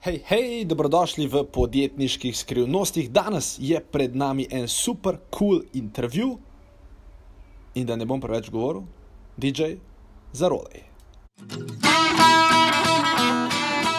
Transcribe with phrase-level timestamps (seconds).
[0.00, 3.12] Hej, hej, dobrodošli v podjetniških skrivnostih.
[3.12, 6.38] Danes je pred nami en super cool intervju.
[7.76, 8.88] In da ne bom preveč govoril,
[9.36, 9.76] DJ
[10.32, 10.88] Zarolej.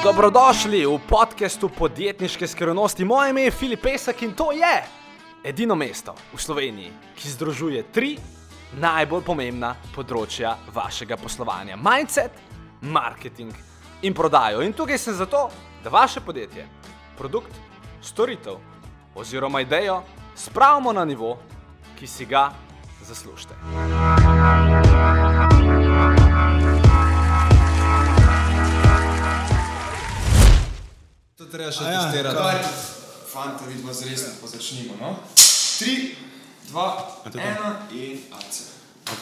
[0.02, 3.06] Dobrodošli v podkastu podjetniške skrivnosti.
[3.06, 4.76] Moje ime je Filip Pesek in to je
[5.46, 8.16] edino mesto v Sloveniji, ki združuje tri
[8.82, 12.34] najbolj pomembna področja vašega poslovanja: mindset,
[12.82, 13.54] marketing
[14.02, 14.66] in prodajo.
[14.66, 16.68] In tukaj sem zato, da vaše podjetje,
[17.18, 17.52] produkt,
[18.02, 18.54] storitev
[19.16, 20.02] oziroma idejo
[20.36, 21.38] spravimo na nivo,
[22.00, 22.52] ki si ga
[23.02, 23.54] zaslužite.
[31.38, 32.68] To treba še Ja, testirati.
[33.28, 34.94] fanta, vidimo zres, pa začnimo.
[35.00, 35.16] No?
[35.80, 36.16] Tri,
[36.70, 36.86] dva,
[37.34, 38.68] ena in akcija.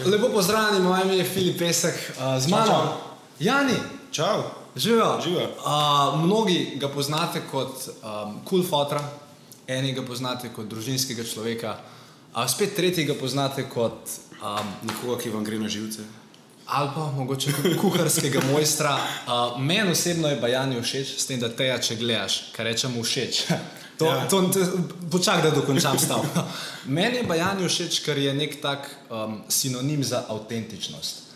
[0.06, 2.66] Lepo pozdravljeni, moje ime je Filip Pesek, uh, z mano.
[2.66, 2.84] čau.
[3.40, 3.78] Jani,
[4.12, 4.44] Čau.
[4.76, 5.22] Živijo.
[5.24, 5.48] Živijo.
[5.66, 9.04] Uh, mnogi ga poznate kot um, cool fotra,
[9.68, 11.78] eni ga poznate kot družinskega človeka,
[12.34, 14.10] a spet tretji ga poznate kot
[14.42, 16.02] um, Nekoga, ki vam gre na živce.
[16.66, 18.98] ali pa mogoče kuharskega mojstra.
[19.28, 23.44] Uh, Meni osebno je Bajani všeč, s tem, da teja, če gledaš, kar rečemo všeč.
[24.00, 24.16] To, ja.
[24.16, 24.28] Ja.
[24.32, 24.60] to, to,
[25.12, 26.24] počakaj, da dokončam stav.
[26.96, 31.29] Meni je Bajani všeč, ker je nek tak um, sinonim za avtentičnost.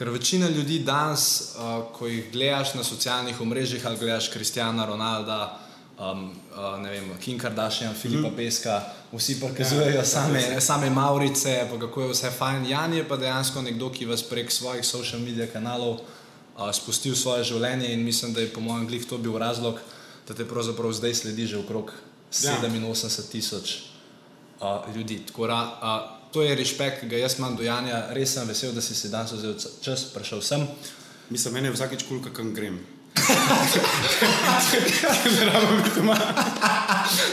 [0.00, 5.58] Ker večina ljudi danes, uh, ko jih gledaš na socialnih omrežjih ali gledaš Kristjana Ronalda,
[5.98, 8.36] um, uh, ne vem, Kim Kardashian, Filipa mm.
[8.36, 8.78] Peska,
[9.12, 12.64] vsi prikazujejo ja, same, same Maurice, pa kako je vse fajn.
[12.66, 17.44] Jan je pa dejansko nekdo, ki vas prek svojih social medij kanalov uh, spustil svoje
[17.44, 19.84] življenje in mislim, da je po mojem glih to bil razlog,
[20.28, 21.92] da te pravzaprav zdaj sledi že okrog
[22.42, 22.56] Ja.
[22.62, 23.76] 87 tisoč
[24.60, 25.18] uh, ljudi.
[25.26, 28.06] Tako da, uh, to je respekt, ki ga jaz imam do Janja.
[28.14, 30.66] Res sem vesel, da si se danes vzel čas, prišel sem.
[31.30, 32.78] Mislim, meni je vsakeč kul, cool, kam grem.
[35.38, 36.16] ne rabim biti doma.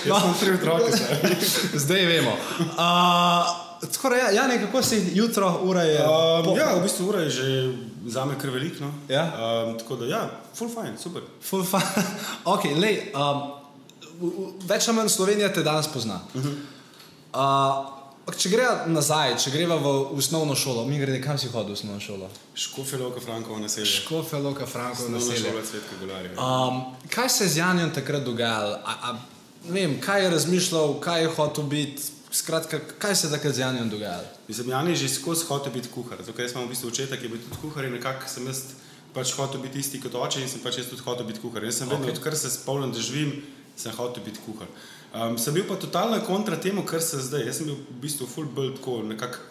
[0.05, 0.91] Jaz sem tri otroke.
[1.73, 2.05] zdaj.
[2.05, 2.31] Vemo.
[2.31, 5.99] Uh, tako da, ja, Jani, kako si jutro, ura je?
[6.01, 7.73] Um, po- ja, v bistvu ura je že
[8.05, 8.83] za me kar veliko.
[8.85, 8.93] No?
[9.09, 9.23] Ja?
[9.23, 11.21] Um, tako da, ja, full fine, super.
[11.41, 11.81] Full fun.
[12.53, 13.41] okay, lej, um,
[14.65, 16.19] več ali manj Slovenija te danes pozna.
[16.33, 16.55] Uh -huh.
[17.33, 17.96] uh,
[18.35, 21.99] če greva nazaj, če greva v osnovno šolo, mi grede, kam si hodil v osnovno
[22.03, 22.27] šolo?
[22.55, 23.87] Škofe, Loka, Frankovo naselje.
[24.01, 25.51] Škofe, Loka, Franko, Osnovna naselje.
[25.51, 26.31] šola Cvetka Golarja.
[26.35, 26.81] Um,
[27.13, 28.79] kaj se je z Janjem takrat dogajalo?
[28.83, 29.15] A, a,
[29.69, 33.89] vem, kaj je razmišljal, kaj je hotel biti, skratka, kaj se je takrat z Janjem
[33.89, 34.27] dogajalo?
[34.47, 36.19] Mislim, Jan je že skozi hotel biti kuhar.
[36.19, 38.47] Zato, ker jaz imam v bistvu očeta, ki je bil tudi kuhar in nekako sem
[38.47, 38.63] jaz
[39.13, 41.63] pač hotel biti isti kot oče in sem pač jaz tudi hotel biti kuhar.
[41.63, 42.15] Jaz sem vedno, okay.
[42.15, 43.33] odkar se spomnim, da živim,
[43.75, 44.67] sem hotel biti kuhar.
[45.17, 47.47] Um, sem bil pa totalna kontra temu, kar se zdaj.
[47.49, 49.41] Jaz sem bil v bistvu full bolj tako nekako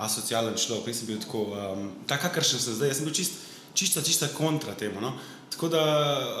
[0.00, 2.92] asocialen človek, nisem bil tako, um, tak, kakršen sem zdaj.
[2.92, 3.40] Jaz sem bil čist,
[3.74, 5.02] čista, čista kontra temu.
[5.02, 5.14] No?
[5.50, 5.82] Tako da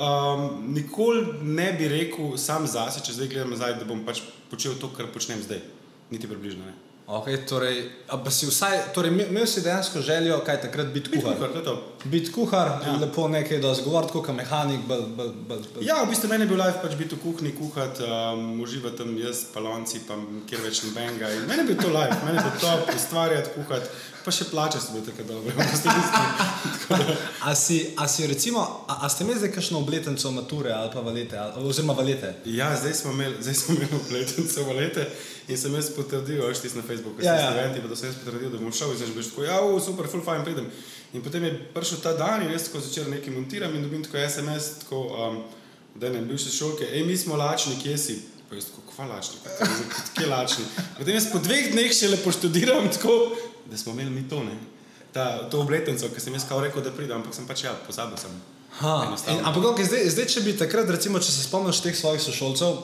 [0.06, 0.44] um,
[0.74, 4.22] nikoli ne bi rekel sam zase, če zdaj gledam nazaj, da bom pač
[4.52, 5.64] počel to, kar počnem zdaj.
[6.10, 6.89] Niti približno ne.
[7.10, 7.90] Okay, torej,
[8.30, 11.36] si vsaj, torej, imel- si dejansko željo, kaj takrat biti Biti kuhar.
[11.38, 11.76] kuhar.
[12.04, 12.92] Biti kuhar, ja.
[12.96, 14.80] lepo nekaj, da zgovoriti kot mehanik.
[14.80, 15.82] Bolj, bolj, bolj, bolj.
[15.82, 19.18] Ja, v bistvu meni je bil life pač biti v kuhinji, kuhati, um, uživati tam
[19.18, 20.14] jaz, palonci, pa
[20.46, 21.32] kjer več nobenega.
[21.32, 23.88] In Meni je bil to life, meni je bil to ustvarjati, kuhati,
[24.24, 25.54] pa še plače so bile tako dobre.
[25.56, 26.20] v bistvu isto.
[27.46, 31.00] A si, a si recimo, a, a ste imeli zdaj kakšno obletnico mature ali pa
[31.00, 32.34] valete, ali, oziroma valete?
[32.44, 35.06] ja, zdaj smo imeli, zdaj smo imeli obletnico valete
[35.48, 37.50] in sem jaz potrdil, veš, ti na Facebooku, Ja, ja, ja.
[37.50, 37.60] ja.
[37.60, 39.60] eventi, pa da sem jaz potrdil, da bom šel in zdaj že bil tako, ja,
[39.64, 40.68] u, super, full fine, pridem.
[41.12, 44.20] In potem je prišel ta dan in jaz tako začel nekaj montirati in dobim tako
[44.28, 45.40] SMS, tako, um,
[45.94, 48.18] da ne bivše šolke, hej, mi smo lačni, kje si?
[48.48, 49.36] Pa jaz tako, kva lačni,
[50.14, 50.64] kje lačni.
[50.98, 53.16] Potem jaz po dveh dneh še lepo študiram, tako,
[53.70, 54.56] da smo imeli mi to, ne.
[55.12, 58.16] Ta, to obletnico, ki sem jaz kao rekel, da pridem, ampak sem pač ja, pozabil
[58.18, 58.30] sem.
[58.80, 58.92] Ha,
[59.28, 62.76] in, ampak okay, zdaj, zdaj, če bi takrat, recimo, če se spomniš teh svojih sošolcev,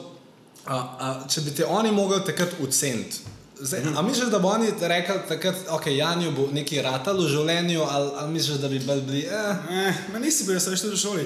[0.67, 3.23] a, a, če bi te oni mogli takrat oceniti.
[3.59, 3.97] Zdaj, Mhm.
[3.97, 8.11] a misliš, da bo oni rekli takrat, ok, Janju bo nekaj ratalo v življenju, ali,
[8.15, 9.55] ali misliš, da bi bolj bili, eh,
[9.87, 11.25] Eh, nisi bil, jaz sem šel v šoli.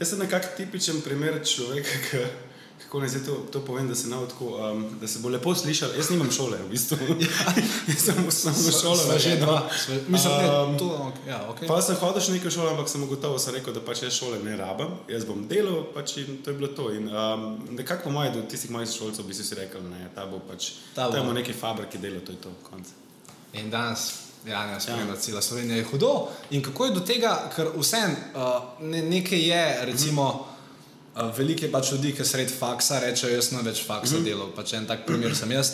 [0.00, 2.24] Jaz sem nekako tipičen primer človeka, ki,
[2.82, 5.54] kako naj zdaj to, to povem, da se, ne tako, um, da se bo lepo
[5.54, 5.90] slišal.
[5.96, 6.96] Jaz nimam šole, v bistvu.
[7.90, 8.96] jaz sem osnovno šolo.
[8.96, 9.68] sva že dva.
[9.84, 11.68] Sva, mislim, ne, Um, to, okay, ja, okay.
[11.68, 14.40] Pa sem hodil še nekaj šole, ampak sem gotovo sem rekel, da pač jaz šole
[14.44, 16.90] ne rabim, jaz bom delal pač in to je bilo to.
[16.94, 17.46] In, um,
[17.76, 20.72] nekako po mojem, do tistih mojih šolcev bi si si rekel, ne, ta bo pač,
[20.94, 21.14] Ta bo.
[21.14, 22.90] ta bo neki fabriki delal, to je to, konc.
[23.54, 24.10] In danes,
[24.46, 25.20] ja, ne spremlja ja.
[25.20, 26.14] cela Slovenija, je hudo.
[26.50, 30.59] In kako je do tega, ker vsem uh, ne, nekaj je, recimo, uh,
[31.36, 34.24] veliko je pač ljudi, ki sred faksa rečejo, jaz sem več faksa mm -hmm.
[34.24, 35.72] delal, pač en tak primer sem jaz.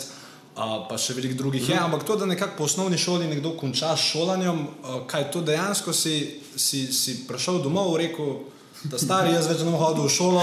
[0.57, 1.71] Uh, pa še veliko drugih mm -hmm.
[1.71, 5.41] je, ampak to, da nekako po osnovni šoli nekdo konča s šolanjem, uh, kaj to
[5.41, 8.39] dejansko si, si, si prišel domov, rekel,
[8.83, 10.41] Da stari, jaz več ne bom hodil v šolo,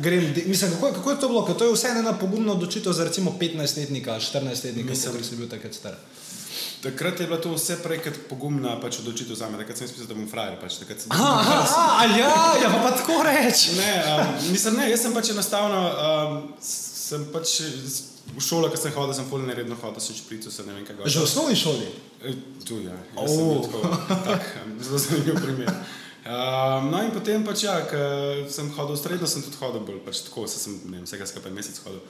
[0.00, 0.30] grem.
[0.46, 1.42] Mislim, kako, kako je to bilo?
[1.44, 5.48] Ker to je vse ena pogumna odločitev za recimo 15-letnika, 14-letnika, Mislim- kot si bil
[5.48, 5.98] takrat star.
[6.86, 10.06] Takrat je bila to vse prej kot pogumna pač, odločitev za me, takrat sem mislil,
[10.06, 10.54] da bom frajer.
[10.56, 13.74] Pač, takrat sem- Aha, aha, a ja, ja, pa, pa tako reči.
[13.74, 17.60] Ne, um, mislim, ne, jaz sem pač enostavno, um, sem pač
[18.28, 21.02] v šolo, ko sem hodil, sem polno neredno hodil, sem šprico, se ne vem kaj.
[21.06, 21.88] Že v osnovni šoli.
[22.22, 22.96] E, Tu je, ja.
[23.14, 23.62] jaz sem Oh.
[23.62, 23.78] tako,
[24.28, 25.70] tak, um, zelo zanimiv primer.
[26.26, 27.98] Um, no in potem pač ja, ko
[28.46, 31.54] sem hodil v srednjo, sem tudi hodil bolj, pač tako, sem ne vem, vsega skupaj
[31.54, 32.02] mesec hodil.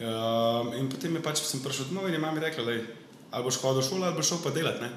[0.00, 2.74] Um, in potem je pač sem prišel domov in je mami rekla, da
[3.30, 4.80] ali boš hodil v šolo ali boš šel pa delat.
[4.82, 4.90] Ne?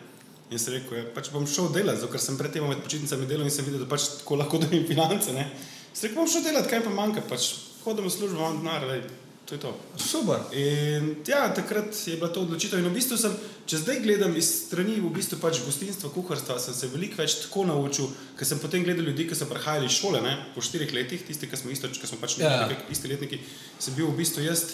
[0.52, 3.48] In sem rekel, ja, pač bom šel delat, zato ker sem predtem med počitnicami delal
[3.48, 5.34] in sem videl, da pač tako lahko dobim finance.
[5.34, 5.48] Ne?
[5.94, 7.54] Sem rekel, bom šel delat, kaj pa manjka, pač
[7.84, 9.02] hodim v službo, imam denar, lej,
[9.50, 9.72] to je to.
[10.00, 10.44] Super.
[10.56, 12.80] In ja, takrat je bila to odločitev.
[12.80, 13.34] In v bistvu sem,
[13.68, 17.66] če zdaj gledam iz strani v bistvu pač gostinstva, kuharstva, sem se veliko več tako
[17.68, 21.26] naučil, ker sem potem gledal ljudi, ki so prihajali iz šole ne, po štirih letih,
[21.28, 22.70] tisti, ki smo isto, ki smo pač Ja.
[22.70, 22.88] yeah.
[22.94, 23.42] isti letniki,
[23.80, 24.68] sem bil v bistvu jaz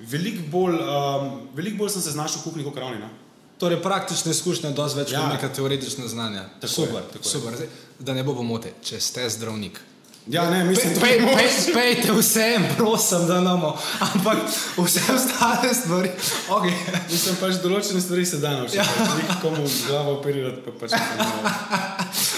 [0.00, 2.98] veliko bolj, um, veliko bolj sem se znašel v kuhinji kot ravni.
[2.98, 3.08] Ne.
[3.58, 5.20] Torej, praktične izkušnje, dosti več Ja.
[5.20, 6.42] kot neka teoretična znanja.
[6.60, 7.30] Tako super, je, tako je.
[7.30, 7.54] super.
[7.54, 9.80] Zdaj, Da ne bo pomote, če ste zdravnik.
[10.26, 13.78] Ja, ne, mislim, da Pej, pej, pejte vsem, prosim, da namo.
[14.00, 14.38] Ampak
[14.76, 16.10] vse ostale stvari.
[16.48, 16.72] Okay.
[17.10, 18.80] Mislim, pač določene stvari se da naučiti.
[18.80, 18.86] Ja.
[19.28, 19.36] Ja.
[19.42, 21.28] Komu glavo operirati, pa pač ne.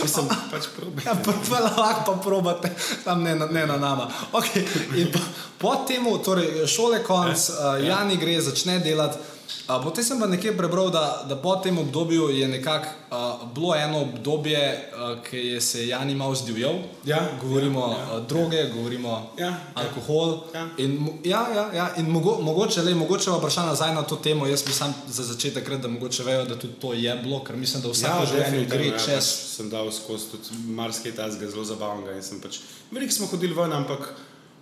[0.02, 1.06] Mislim, pač probi.
[1.06, 2.74] Ja, pa, lahko pa probate,
[3.06, 4.10] tam ne, ne na nama.
[4.36, 4.68] Okay.
[5.00, 5.24] In po,
[5.58, 9.37] po tem, torej šole konc, uh, Jani gre, začne delati.
[9.68, 13.74] Uh, potem sem pa nekje prebral, da, da po tem obdobju je nekako uh, bilo
[13.76, 16.74] eno obdobje, uh, ki je se Jani malo zdivjal.
[17.04, 18.12] Ja, govorimo ja, ja, ja.
[18.14, 18.20] ja.
[18.20, 19.60] droge, govorimo Ja, ja.
[19.74, 20.38] alkohol.
[20.54, 20.68] Ja.
[20.76, 24.46] In, ja, ja, ja, in mogo, mogoče, lej, mogoče vprašanje nazaj na to temo.
[24.46, 27.56] Jaz bi sam za začetek rekel, da mogoče vejo, da tudi to je bilo, ker
[27.56, 29.16] mislim, da vsako ja, življenje gre ja, čez.
[29.16, 32.16] Pač sem dal skozi tudi marsikaj tazga, zelo zabavnega.
[32.16, 32.60] in sem Pač,
[32.90, 34.12] veliko smo hodili ven, ampak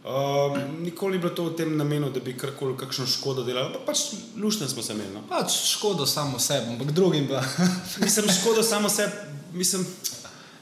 [0.06, 3.73] uh, nikoli ni bilo to v tem namenu, da bi karkoli kakšno škodo delali.
[3.75, 3.99] Pa, pač
[4.37, 5.14] luštne smo se imeli.
[5.14, 5.23] No.
[5.29, 7.43] Pač škodo samo sebi, ampak drugim pa.
[8.05, 9.12] Mislim, škodo samo sebi.
[9.53, 9.87] Mislim,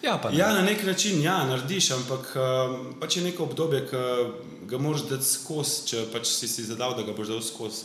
[0.02, 0.38] ja, ne.
[0.38, 4.02] ja, na nek način ja, narediš, ampak uh, pač je neko obdobje, ki
[4.70, 7.84] ga moraš dati skozi, če pač si si zadal, da ga boš dal skozi.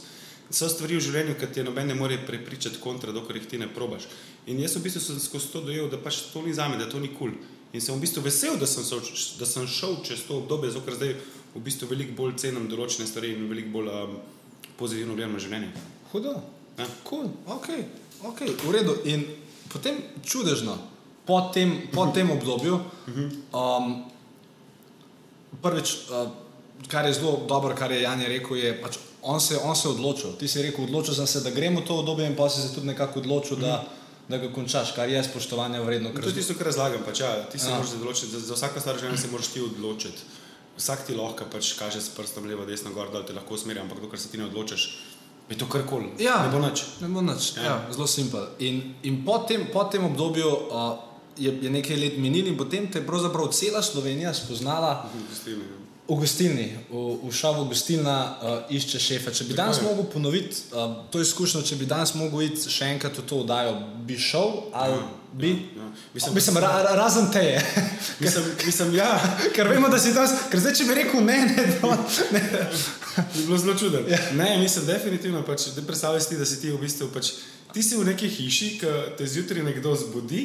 [0.49, 3.67] So stvari v življenju, ki te noben ne more prepričati kontra, dokler jih ti ne
[3.69, 4.07] probaš.
[4.49, 6.89] In jaz v bistvu sem skozi to dojel, da pač to ni za me, da
[6.89, 7.35] to ni kul.
[7.35, 7.57] Cool.
[7.69, 9.03] In sem v bistvu vesel, da sem, šel,
[9.37, 11.11] da sem šel čez to obdobje, zato ker zdaj
[11.55, 14.17] v bistvu veliko bolj cenim določene stvari in veliko bolj um,
[14.77, 15.71] pozitivno gledam na življenje.
[16.11, 16.35] Hudo.
[16.79, 16.85] Ja.
[17.07, 17.27] Cool.
[17.47, 17.67] Ok,
[18.23, 18.95] ok, v redu.
[19.05, 19.25] In
[19.71, 20.77] potem čudežno,
[21.27, 22.79] po tem, po tem obdobju,
[23.51, 23.89] um,
[25.61, 26.31] prvič, uh,
[26.87, 29.87] kar je zelo dobro, kar je Jan je rekel, je pač on se, on se
[29.87, 30.31] je odločil.
[30.39, 32.87] Ti si rekel, odločil sem se, da gremo to obdobje in pa si se tudi
[32.87, 33.83] nekako odločil, da,
[34.31, 36.13] da ga končaš, kar je spoštovanja vredno.
[36.15, 37.03] Ker To je tisto, kar razlagam.
[37.05, 37.75] Pač, ja, ti se Ja.
[37.75, 40.23] moraš odločiti, za, za vsako stvar življenja se moraš ti odločiti.
[40.79, 43.99] Vsak ti lahko pač kaže s prstom levo, desno, gor, dol, te lahko usmerja, ampak
[43.99, 44.85] dokler se ti ne odločiš,
[45.49, 46.13] je to karkoli.
[46.23, 46.45] Ja.
[46.45, 46.85] Ne bo nič.
[47.03, 47.63] Ne bo nič, ja.
[47.63, 47.75] Ja.
[47.91, 48.47] zelo simpel.
[48.63, 50.95] In, in po, tem, po tem obdobju uh,
[51.35, 55.88] je, je nekaj let minilo in potem te je pravzaprav cela Slovenija spoznala Gostilne, ja.
[56.09, 59.33] V gostilni, v, v šovu gostilna uh, išče šefe.
[59.33, 59.85] Če bi danes je.
[59.85, 63.75] mogel ponoviti uh, to izkušnjo, če bi danes mogel iti še enkrat v to oddajo,
[64.07, 65.03] bi šel ali ja,
[65.33, 65.51] bi?
[65.77, 65.89] ja.
[66.13, 67.61] Mislim, Mislim, Mislim ra, ra, razen teje.
[68.23, 69.11] Mislim, mislim, ja,
[69.55, 71.91] ker vemo, da si danes, ker zdaj, če bi rekel ne, ne, to,
[72.33, 72.41] ne.
[73.35, 74.01] bi bilo zelo čudno.
[74.09, 74.19] Ja.
[74.33, 75.43] Ne, mislim, definitivno.
[75.45, 77.31] Pač, da predstavljaj si, da si ti v bistvu pač,
[77.73, 80.43] ti si v neki hiši, ki te zjutraj nekdo zbudi.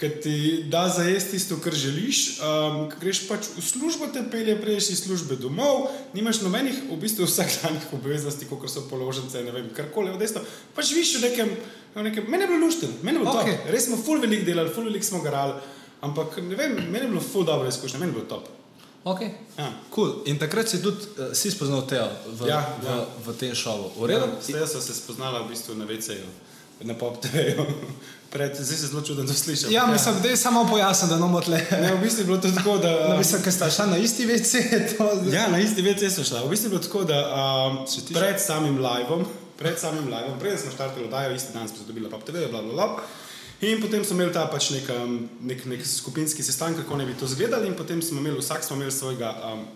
[0.00, 0.36] Ki ti
[0.72, 5.02] da za jesti tisto, kar želiš, um, greš pač v službo, te pelje, prejš iz
[5.04, 10.18] službe domov, nimaš nobenih, v bistvu vsakdanjih obveznosti, kot so položnice, ne vem, karkoli, v
[10.18, 10.40] desno.
[10.74, 11.52] Pač živiš v nekem,
[11.94, 13.52] v nekem meni je bilo lušten, meni je bilo Okej.
[13.52, 13.60] okay.
[13.60, 13.70] top.
[13.76, 15.60] Res smo ful veliko delali, ful veliko smo garali,
[16.00, 18.48] ampak ne vem, meni je bilo ful dobro izkušnja, meni je bilo top.
[19.04, 19.34] Okay.
[19.58, 19.72] Ja.
[19.94, 20.22] Cool.
[20.30, 22.06] In takrat si tudi uh, si spoznal Teo
[22.38, 23.02] v, Ja, v, ja.
[23.26, 23.98] v tem šovu.
[23.98, 24.14] V?
[24.14, 26.26] Ja, Zdaj sem se spoznala v bistvu na VC-ju,
[26.86, 27.66] na PopTV-ju.
[28.32, 29.72] Pred, zdaj se zelo čudno slišim.
[29.72, 31.66] Ja, mislim, da je samo pojasnil, da nomo tle.
[31.70, 32.92] Ne, v bistvu je bilo to tako, da.
[33.08, 34.62] No, mislim, ker sta šla na isti WC,
[34.96, 35.08] to.
[35.32, 36.44] Ja, na isti VC so šla.
[36.44, 37.78] V bistvu je bilo tako, da um,
[38.14, 39.26] pred samim livom,
[39.58, 42.72] pred samim livom, preden smo štartali oddajo, isti dan smo se dobili PopTV, bla, bla,
[42.72, 42.88] bla.
[43.60, 47.14] In potem smo imeli ta pač nek, um, nek, nek skupinski sestanek, kako ne bi
[47.14, 49.66] to izgledali, in potem smo imeli, vsak smo imeli svojega um,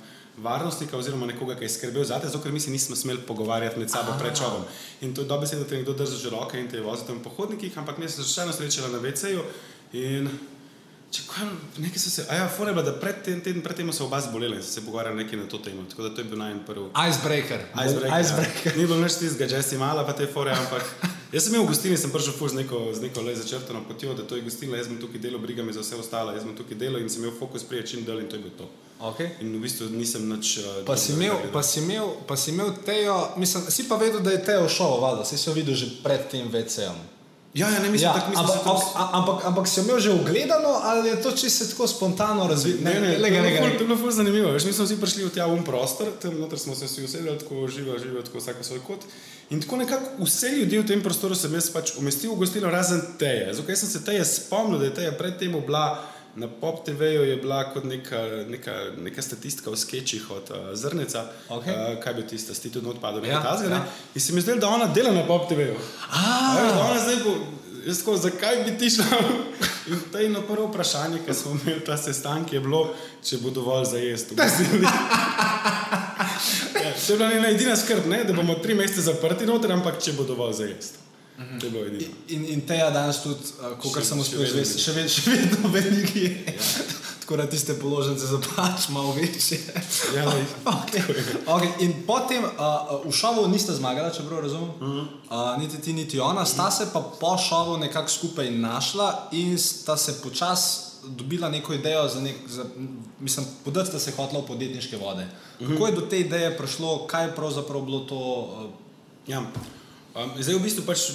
[0.42, 3.78] varnostnika oziroma nekoga, ki je skrbel za te, zato ker mi se nismo smeli pogovarjati
[3.78, 4.64] med sabo pred šovom.
[5.00, 7.30] In to je dobro, da te nekdo drži že roke in te vozi tam po
[7.30, 9.42] hodnikih, ampak mi smo se še eno srečali na VC-ju
[9.92, 10.30] in
[11.06, 11.44] Če kaj,
[11.78, 14.08] nekaj so se, a ja, fora je bila, da pred tem, teden pred tem so
[14.08, 15.84] oba zbolela in so se pogovarjali nekaj na to temo.
[15.88, 16.88] Tako da to je bil najmanj prvi.
[16.90, 17.62] Icebreaker.
[17.72, 18.16] Icebreaker.
[18.20, 18.72] Icebreaker.
[18.72, 18.76] Ja.
[18.76, 20.82] Ni bilo nič tistega, že si mala pa te fore, ampak
[21.34, 24.14] Jaz sem imel v gostilni, sem prišel ful z neko, z neko le začrtano potjo,
[24.14, 26.54] da to je gostilna, jaz sem tukaj delal, briga me za vse ostalo, jaz sem
[26.54, 28.68] tukaj delal in sem imel fokus prije čim dol in to je bilo to.
[28.96, 29.28] Okay.
[29.40, 30.58] In v bistvu nisem nič.
[30.58, 34.20] Uh, Pa si, imel, pa, si imel, pa si imel Tejo, mislim, si pa vedel,
[34.20, 36.96] da je Tejo šel, valjda, si jo videl že pred tem VC-om.
[37.52, 39.96] Ja, ja, ne mislim, Ja, tako mislim, ampak, to- ampak, ampak, ampak si jo imel
[39.98, 42.80] že ogledano ali je to čisto tako spontano razvito?
[42.80, 43.76] Ne, ne, lega, je lega, ful- lega.
[43.76, 44.48] to je bilo ful zanimivo.
[44.50, 47.38] Veš, mi smo vsi prišli v ta um prostor, tam noter smo se vsi usedeli,
[47.38, 49.00] tako živo, živo, tako vsak svoj kot.
[49.50, 53.00] In tako nekako vse ljudi v tem prostoru sem jaz pač umestil v gostilno, razen
[53.16, 53.52] teje.
[53.52, 55.96] Zato ker sem se teje spomnil, da je teja predtem bila
[56.36, 61.24] na Pop TV-ju je bila kot neka, neka, neka statistika v sketchih od uh, Zrneca,
[61.48, 61.74] Okej.
[61.74, 63.68] uh, kaj bi tista, sti tudi odpadel, Ja, tazga.
[63.68, 63.84] ja.
[64.14, 65.74] In se mi zdelo, da ona dela na Pop TV-ju.
[66.82, 67.32] Ona zdaj bo,
[67.86, 69.04] jaz tako, zakaj bi ti šla?
[69.86, 72.90] In to je na prvo vprašanje, ki smo imeli ta sestanek, je bilo,
[73.22, 74.36] če bo dovolj za jesti.
[76.76, 78.24] Ja, to je bila njena edina skrb, ne?
[78.24, 80.98] da bomo tri mesece zaprti noter, ampak če bo dovolj za jesti.
[81.60, 82.12] To je bilo edino.
[82.28, 85.10] In, in Teja danes tudi, uh, kot Še- sem še uspel vedno izvesti, še, ved,
[85.10, 86.54] še vedno veliki je.
[87.20, 89.58] Tako da tiste položnice za pač malo večje.
[90.14, 90.24] Ja,
[90.76, 91.02] Okay.
[91.46, 91.70] Okay.
[91.80, 94.70] In potem uh, v šovu niste zmagali, če prav razumem.
[94.70, 95.06] Uh -huh.
[95.30, 99.96] uh, niti ti, niti ona, sta se pa po šovu nekako skupaj našla in sta
[99.96, 102.64] se počasi dobila neko idejo za nek, za,
[103.20, 105.26] mislim, podati sta se hotla v podjetniške vode.
[105.60, 105.72] Uh -huh.
[105.72, 108.16] Kako je do te ideje prišlo, kaj je pravzaprav bilo to?
[108.16, 108.70] Uh,
[109.26, 109.42] Ja.
[110.16, 111.12] Um, zdaj v bistvu pač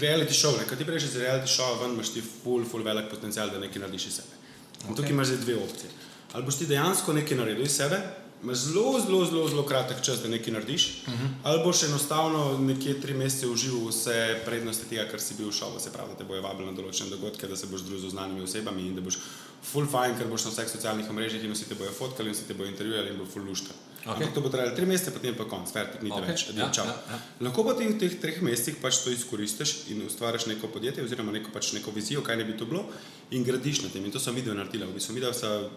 [0.00, 0.64] reality show, ne?
[0.64, 3.82] kad ti prejšeš iz reality show, ven imaš ti ful, ful velik potencial, da nekaj
[3.84, 4.32] narediš iz sebe.
[4.32, 4.96] In okay.
[4.96, 5.90] tukaj imaš zdaj dve opcije.
[6.32, 7.98] Ali boš ti dejansko nekaj naredil iz sebe,
[8.42, 11.28] imaš zelo, zelo, zelo, zelo kratek čas, da nekaj narediš, uh -huh.
[11.42, 15.80] ali boš enostavno nekje tri mesece užival vse prednosti tega, kar si bil v šovu,
[15.80, 18.42] se pravi, da te bojo vabili na določene dogodke, da se boš družil z znanimi
[18.42, 19.18] osebami in da boš
[19.62, 22.48] full fine, ker boš na vseh socialnih omrežjih in vsi te bojo fotkali in vsi
[22.48, 23.72] te bojo intervjuvali in bo full luška.
[24.04, 24.28] Okay.
[24.28, 26.36] Ampak to bo trajalo tri mesece, potem pa konc, fertik, niti Okej, okay.
[26.36, 26.84] več, ja, ja, čau.
[26.84, 27.18] ja, ja.
[27.40, 31.32] Lahko pa ti v teh treh mesecih pač to izkoristiš in ustvariš neko podjetje oziroma
[31.32, 32.84] neko, pač neko vizijo, kaj ne bi to bilo
[33.32, 34.04] in gradiš na tem.
[34.04, 34.84] In to sem videl naredila.
[34.92, 35.72] V bistvu, videl sem,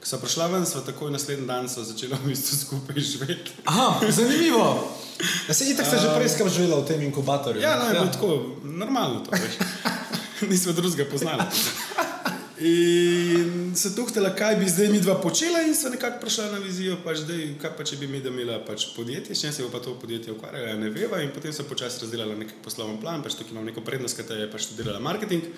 [0.00, 3.60] ko sem prišla ven, sva takoj naslednji dan sva začela v bistvu skupaj živeti.
[3.68, 4.96] Aha, zanimivo.
[5.44, 7.60] Ja, se itak ste že prej skrat živela v tem inkubatorju.
[7.60, 8.30] Ja, no, je bilo tako
[8.64, 9.60] normalno to, veš.
[10.48, 11.44] Nismo drugega poznali.
[12.72, 16.96] In se tuhtela, kaj bi zdaj mi dva počela, in so nekako prišla na vizijo,
[17.04, 19.80] pač zdaj, kaj pa če bi mi da imela pač podjetje, čim se bo pa
[19.84, 21.20] to podjetje ukvarjalo, ne veva.
[21.22, 24.48] In potem so počasi razdelala nek poslovni plan, pač tukaj imam neko prednost, ker je
[24.52, 25.50] pač študirala marketing.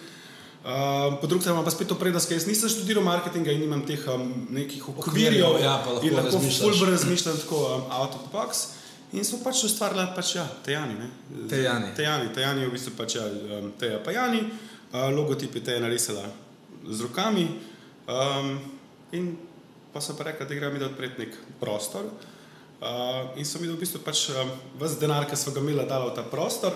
[0.58, 3.84] Uh, po drugi strani pa spet to prednost, ker jaz nisem študiral marketinga in nimam
[3.87, 8.26] teh um, nekih okvirjev, ja, pa lahko in lahko fulbr razmišljam tako um, out of
[8.26, 8.66] the box.
[9.14, 10.98] In smo pač ustvarjali, pač, ja, Tejani.
[10.98, 11.08] Ne?
[11.48, 11.94] Tejani.
[11.96, 13.25] Tejani, Tejani v bistvu pač ja,
[13.60, 16.26] um, Teja Pajani, uh, logotip je Teja narisala
[16.84, 17.46] z rokami.
[18.08, 18.56] Um,
[19.12, 19.36] in
[19.92, 22.08] pa so pa rekli, da gremo mi odpreti nek prostor.
[22.80, 26.08] Uh, in so mi v bistvu pač um, vse denar, ki smo ga imeli, dali
[26.08, 26.72] v ta prostor.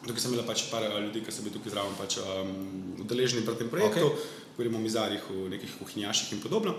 [0.00, 2.54] Tukaj sem imela pač par uh, ljudi, ki so bili tukaj zraven pač, um,
[3.04, 4.30] udeleženi pri tem projektu, okay.
[4.56, 6.74] govorimo o mizarjih, o nekih kuhinjaših in podobno.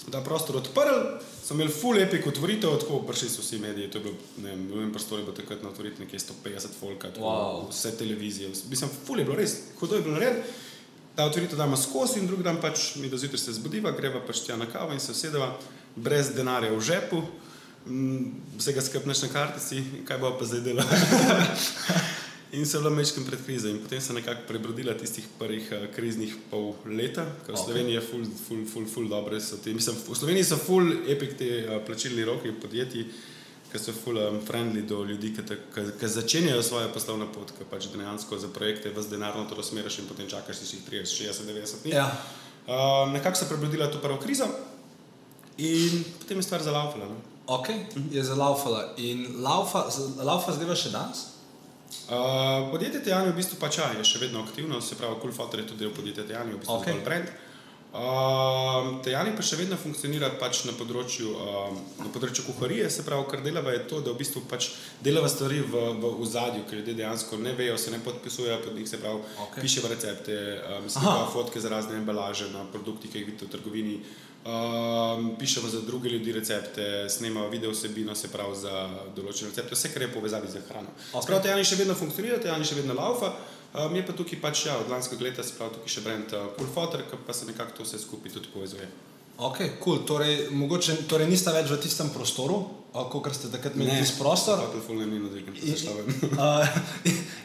[0.00, 4.00] Smo ta prostor odprli, smo imeli full epic otvoritev, tako prišli so vsi mediji, to
[4.00, 7.12] je bilo, ne vem, v enem prostoru je bilo takrat na otvoritev nekje 150 folka,
[7.14, 7.68] tako, Wow.
[7.70, 10.64] vse televizije, mislim, full je bilo res, hudo je bilo narediti.
[11.16, 14.42] Ta otvoritev damo skozi in drugi dan pač mi do zjutraj se zbudiva, greva pač
[14.44, 15.48] tja na kavo in se usedeva
[15.96, 17.22] brez denarja v žepu,
[17.86, 18.26] mm,
[18.58, 20.96] vsega skrbneš na kartici, kaj bo pa zdaj delati.
[22.52, 25.66] In se je bila mečkim pred krizo, in potem se je nekako prebrodila tistih prvih
[25.72, 27.64] uh, kriznih pol leta, ker v Ok.
[27.64, 29.40] Sloveniji je ful, ful, ful, ful dobre.
[29.40, 33.02] so te- Mislim, v Sloveniji so ful epic te uh, plačilni roki podjetij,
[33.72, 35.32] ki so ful um, friendly do ljudi,
[36.00, 40.08] ki, začenjajo svojo poslovno pot, ki pač dejansko za projekte vas denarno to razmeraš in
[40.08, 41.94] potem čakaš tistih 30, 60, 90 dni.
[41.94, 42.10] Ja.
[42.66, 44.46] Uh, nekako se je prebrodila to prvo krizo
[45.58, 47.08] in potem je stvar zalaufala.
[47.08, 47.16] No?
[47.46, 47.68] Ok,
[48.10, 48.92] je zalaufala.
[48.96, 49.86] In laufa,
[50.22, 51.26] laufa zdaj še danes?
[52.10, 55.68] Uh, podjetje Tejani v bistvu pač je še vedno aktivno, se pravi, Cool Fotor je
[55.70, 57.04] tudi del podjetja Tejani, v bistvu okay.
[57.04, 57.30] brand.
[57.30, 57.45] Uh,
[59.06, 63.40] Tejani pa še vedno funkcionira pač na področju, uh, na področju kuharije, se pravi, kar
[63.44, 64.68] delava je to, da v bistvu pač
[65.04, 68.88] delava stvari v, v ozadju, ker ljudje dejansko ne vejo, se ne podpisujejo pod njih,
[68.90, 69.64] se pravi, okay.
[69.64, 70.38] pišejo recepte,
[70.76, 70.88] um,
[71.32, 73.98] fotke za razne embalaže na produktih, ki jih vidite v trgovini.
[74.46, 78.86] Um, pišemo za druge ljudi recepte, snemamo video vsebino, se pravi za
[79.16, 80.92] določene recepte, vse, kar je v povezavi z hrano.
[81.12, 81.24] Ok.
[81.24, 81.42] Okay.
[81.48, 83.32] Tejani še vedno funkcionira, Tejani še vedno laufa.
[83.90, 86.48] Mi je pa tukaj pač ja, od lanskega leta, se pravi tukaj še brand uh,
[86.56, 88.88] Cool Fotor, ki pa se nekako to vse skupaj tudi povezuje.
[89.36, 89.98] Ok, cool.
[90.08, 92.56] Torej, mogoče, torej nista več v tistem prostoru,
[92.96, 94.62] kot ste takrat imeli tisti prostor.
[94.62, 96.08] Pa telefon ne minut, da se šla ven.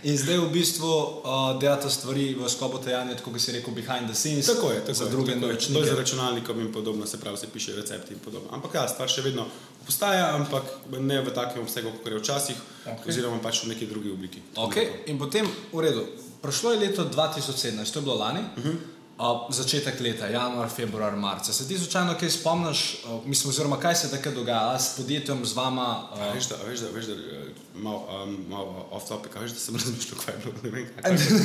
[0.08, 4.16] In zdaj v bistvu uh, delate stvari v sklopu tako kot si rekel, behind the
[4.16, 4.48] scenes.
[4.48, 5.58] Tako je, tako za je, druge tako je.
[5.74, 8.48] To je za računalnikom in podobno, se pravi, se piše recepti in podobno.
[8.56, 9.50] Ampak ja, stvar še vedno
[9.86, 10.64] postaja, ampak
[11.00, 13.10] ne v takem obsegu, kot je včasih, okay.
[13.10, 14.42] oziroma pač v neki drugi obliki.
[14.56, 15.06] Okay.
[15.08, 16.06] In potem, v redu,
[16.42, 18.42] prišlo je leto 2017, to je bilo lani.
[18.58, 18.76] Uh -huh.
[19.22, 21.54] Uh, začetek leta, januar, februar, marca.
[21.54, 25.54] Se ti slučajno kaj spomniš, uh, mislim, oziroma kaj se takrat dogaja s podjetjem, z
[25.54, 26.10] vama?
[26.12, 29.40] A Uh, Veš, da, veš, da, veš, da eh, malo um, malo off topic, a
[29.40, 30.54] veš, da sem razmišljal, kaj je bilo.
[30.64, 31.40] Ne vem, kaj je bilo.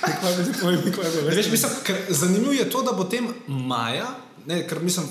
[0.60, 1.36] Kaj je bilo, kaj je bilo.
[1.36, 1.72] veš, mislim,
[2.08, 4.06] zanimivo je to, da potem maja,
[4.48, 5.06] ne, ker mislim,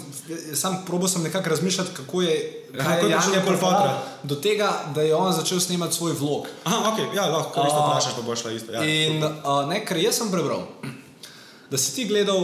[0.54, 4.02] sam probo sem nekako razmišljati, kako je, Ja, Janja do pripeljala Polfatra?
[4.24, 6.48] do tega, da je on začel snemati svoj vlog.
[6.64, 8.72] Aha, ok, ja, lahko, isto vprašaš, pa bo šla isto.
[8.72, 8.84] Ja.
[8.84, 10.66] In uh, ne, ker jaz sem prebral,
[11.72, 12.44] da si ti gledal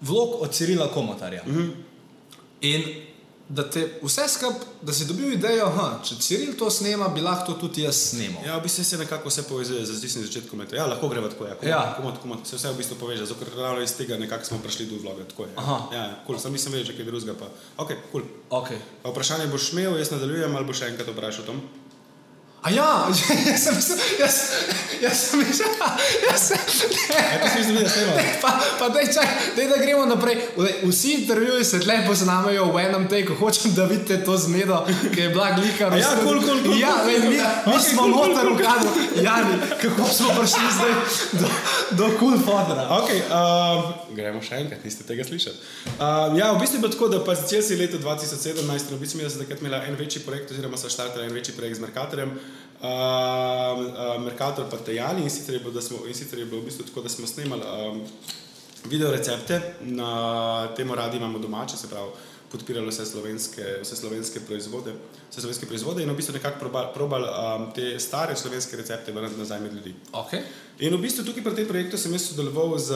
[0.00, 1.42] vlog od Cirila Komotarja.
[1.46, 1.70] Mm -hmm.
[2.60, 3.07] In
[3.48, 7.52] da te vse skupaj, da si dobil idejo, da če Ciril to snema, bi lahko
[7.52, 8.44] to tudi jaz snemal.
[8.44, 10.66] Ja, v bistvu se nekako vse povezuje z tistim začetkom.
[10.72, 11.56] Ja, lahko greva tako, ja.
[11.56, 11.80] Komod, Ja.
[11.96, 14.86] Komod, komod, se vse v bistvu poveže, zato ker ravno iz tega nekako smo prišli
[14.92, 15.24] do vloga.
[15.24, 15.50] Tako je.
[15.56, 15.78] Aha.
[15.92, 16.38] Ja, ja, cool.
[16.38, 17.48] Sam nisem vedel, če kaj drugega pa.
[17.84, 18.28] Ok, cool.
[18.50, 18.76] Okay.
[19.02, 21.62] Pa vprašanje boš imel, jaz nadaljujem ali boš še enkrat vprašal Tom?
[22.68, 23.08] A ja,
[23.50, 24.34] jaz sem mislil, jaz,
[25.00, 25.68] jaz sem mislil,
[26.28, 26.58] jaz sem,
[27.08, 28.24] Ja, mislil, da snema?
[28.42, 30.36] Pa, pa daj, čak, daj, da gremo naprej.
[30.82, 33.34] Vsi intervjuji se tle poznamejo v enem teku.
[33.40, 34.82] Hočem, da vidite to zmedo,
[35.14, 35.88] ki je bila glika.
[35.96, 38.90] Ja, kul, kul, kul, Ja, lej, mi, mi Ok, smo kul, noter kul, v kadru.
[39.24, 40.94] Jani, kako smo prišli zdaj
[41.40, 41.48] do,
[41.90, 42.84] do kul cool fodra.
[43.00, 45.56] Ok, uh, gremo še enkrat, niste tega slišali.
[45.96, 49.00] Uh, ja, v bistvu je bilo tako, da pa začel si leta 2017, in v
[49.00, 51.88] bistvu mi smo takrat imeli en večji projekt, oziroma so štartali en večji projekt z
[51.88, 52.36] Mercatorjem.
[52.78, 56.60] Uh, uh, Mercator pa Tajani in sicer je bilo, da smo, in sicer je bilo
[56.62, 58.02] v bistvu tako, da smo snemali um,
[58.84, 62.10] video recepte, na temo radi imamo domače, se pravi,
[62.52, 64.94] podpirali vse slovenske, vse slovenske proizvode,
[65.30, 69.40] vse slovenske proizvode in v bistvu nekako probali probal, um, te stare slovenske recepte vrniti
[69.40, 69.94] nazaj med ljudi.
[70.12, 70.46] Okay.
[70.78, 72.94] In v bistvu tukaj pri tem projektu sem jaz sodeloval z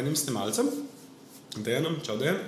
[0.00, 0.72] enim snemalcem,
[1.56, 2.40] Dejanom, čau Dejan.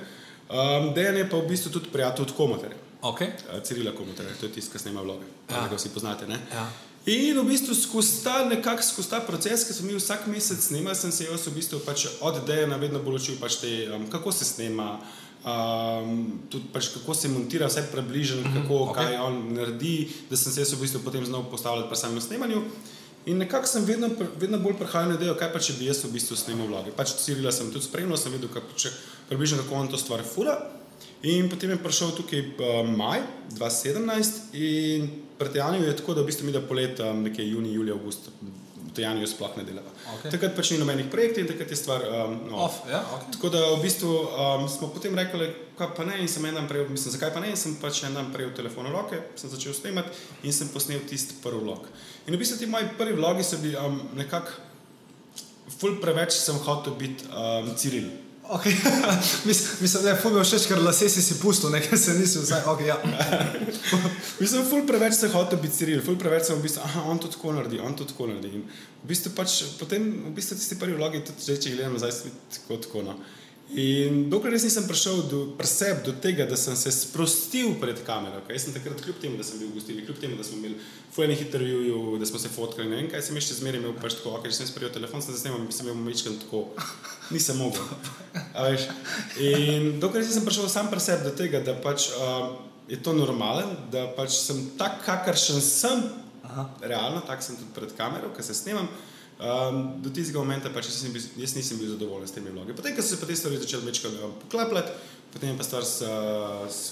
[0.49, 3.35] Um, Dejan je pa v bistvu tudi prijatelj od Komotarja, Okay.
[3.50, 5.56] uh, Cirila Komotarja, to je tisti, ki snema vloge, Ja.
[5.56, 5.68] ja.
[5.68, 6.26] ga vsi poznate.
[6.26, 6.38] Ne?
[6.52, 6.68] Ja.
[7.06, 10.94] In v bistvu skozi ta, nekak, skozi ta proces, ki smo mi vsak mesec snemali,
[10.94, 14.30] sem se jaz v bistvu pač od Dejana vedno bolj učil, pač te, um, kako
[14.30, 15.00] se snema,
[15.42, 18.94] um, tudi pač kako se montira, vse približen, kako, okej.
[18.94, 19.18] okay.
[19.18, 19.97] kaj on naredi,
[20.30, 22.62] da sem se jaz v bistvu potem znal postavljati pri samem snemanju.
[23.27, 26.12] In nekako sem vedno, vedno bolj prihajal na idejo, kaj pa če bi jaz v
[26.14, 26.94] bistvu snemal vloge.
[26.94, 28.94] Pač Cirila sem tudi spremljal, sem videl, kako, če,
[29.27, 30.55] približno kako on to stvar fura.
[31.23, 33.23] In potem je prišel tukaj uh, maj
[33.55, 35.07] 2017 in
[35.38, 38.31] pri Tejanju je tako, da v bistvu mi da polet, um, nekje juni, julij, avgust,
[38.83, 39.91] v Tejanju sploh ne delava.
[40.17, 40.33] Okej.
[40.35, 43.31] Takrat pač ni nobenih projektov in takrat je stvar um, no, Off, ja, okay.
[43.37, 46.67] Tako da v bistvu um, smo potem rekli, kaj pa ne, in sem en dan
[46.69, 49.79] prejel, mislim, zakaj pa ne, in sem pač en dan telefon v roke, sem začel
[49.79, 50.12] snemati
[50.43, 51.87] in sem posnel tisti prvi vlog.
[52.27, 54.59] In v bistvu ti moji prvi vlogi so bili um, nekako,
[55.79, 58.11] ful preveč sem hotel biti um, Ciril.
[58.53, 58.75] Okay.
[59.49, 62.38] Mis- Mislim, da je ful mi všeč, ker lase si si pustil, nekaj se nisi
[62.43, 62.67] vsaj.
[62.69, 62.99] Okay, ja.
[64.43, 67.31] Mislim, ful preveč se hotel biti Ciril, ful preveč sem v bistvu, aha, on to
[67.33, 68.51] tako naredi, on to tako naredi.
[68.61, 68.67] In
[69.01, 72.12] v bistvu pač potem, v bistvu tisti prvi vlogi, tudi zdaj, če gledam nazaj,
[72.59, 73.07] tako tako.
[73.09, 73.17] No.
[73.72, 78.42] In dokler res nisem prišel do preseb, do tega, da sem se sprostil pred kamero,
[78.44, 80.58] kaj jaz sem takrat, kljub temu, da sem bil v gostili, kljub temu, da smo
[80.58, 80.76] imeli
[81.14, 84.35] fujenih intervjujev, da smo se fotkali, ne vem, kaj sem še zmeraj imel, pač tako,
[84.44, 86.66] če sem sprejel telefon, sem zasnemal, sem imel mečken tako,
[87.32, 87.87] nisem mogel.
[89.40, 92.52] In dokler res nisem prišel sam preseb do tega, da pač uh,
[92.92, 96.04] je to normalen, da pač sem tak, kakršen sem,
[96.44, 96.68] Aha.
[96.85, 98.90] realno, tak sem tudi pred kamero, ko se snemam.
[99.42, 102.76] Um, do tistega momenta pač jaz bil, jaz nisem bil zadovoljen s temi vlogi.
[102.78, 104.92] Potem, ko so se pa te stvari začele večkrat um, poklapljati,
[105.35, 105.87] potem je pa stvar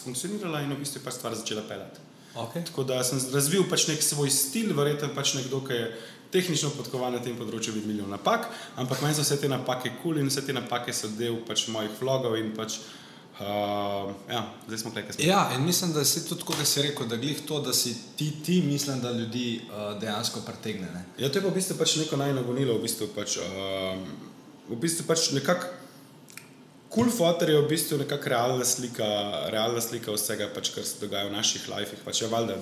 [0.05, 2.03] funkcionirala in v bistvu je pa stvar začela pelati.
[2.35, 2.65] Okay.
[2.67, 5.87] Tako da sem razvil pač nek svoj stil, verjetno pač nekdo, ki je
[6.35, 10.03] tehnično podkovan na tem področju, vidi milijon napak, ampak meni so vse te napake kul
[10.03, 13.10] cool in vse te napake so del pač mojih vlogov in pač, uh,
[14.31, 15.25] ja, zdaj smo kaj smo.
[15.25, 17.95] Ja, in mislim, da si tudi tako, da si rekel, da glih to, da si
[18.17, 20.89] ti, ti mislim, da ljudi uh, dejansko pritegne.
[20.95, 21.05] Ne?
[21.19, 24.05] Ja, to je pa v bistvu pač neko najnagonilo, v bistvu pač, um,
[24.69, 25.80] v bistvu pač nekako.
[26.91, 29.07] Cool fotor je v bistvu nekako realna slika,
[29.47, 32.01] realna slika vsega, pač, kar se dogaja v naših lifeh.
[32.03, 32.57] Pač, ja, valjda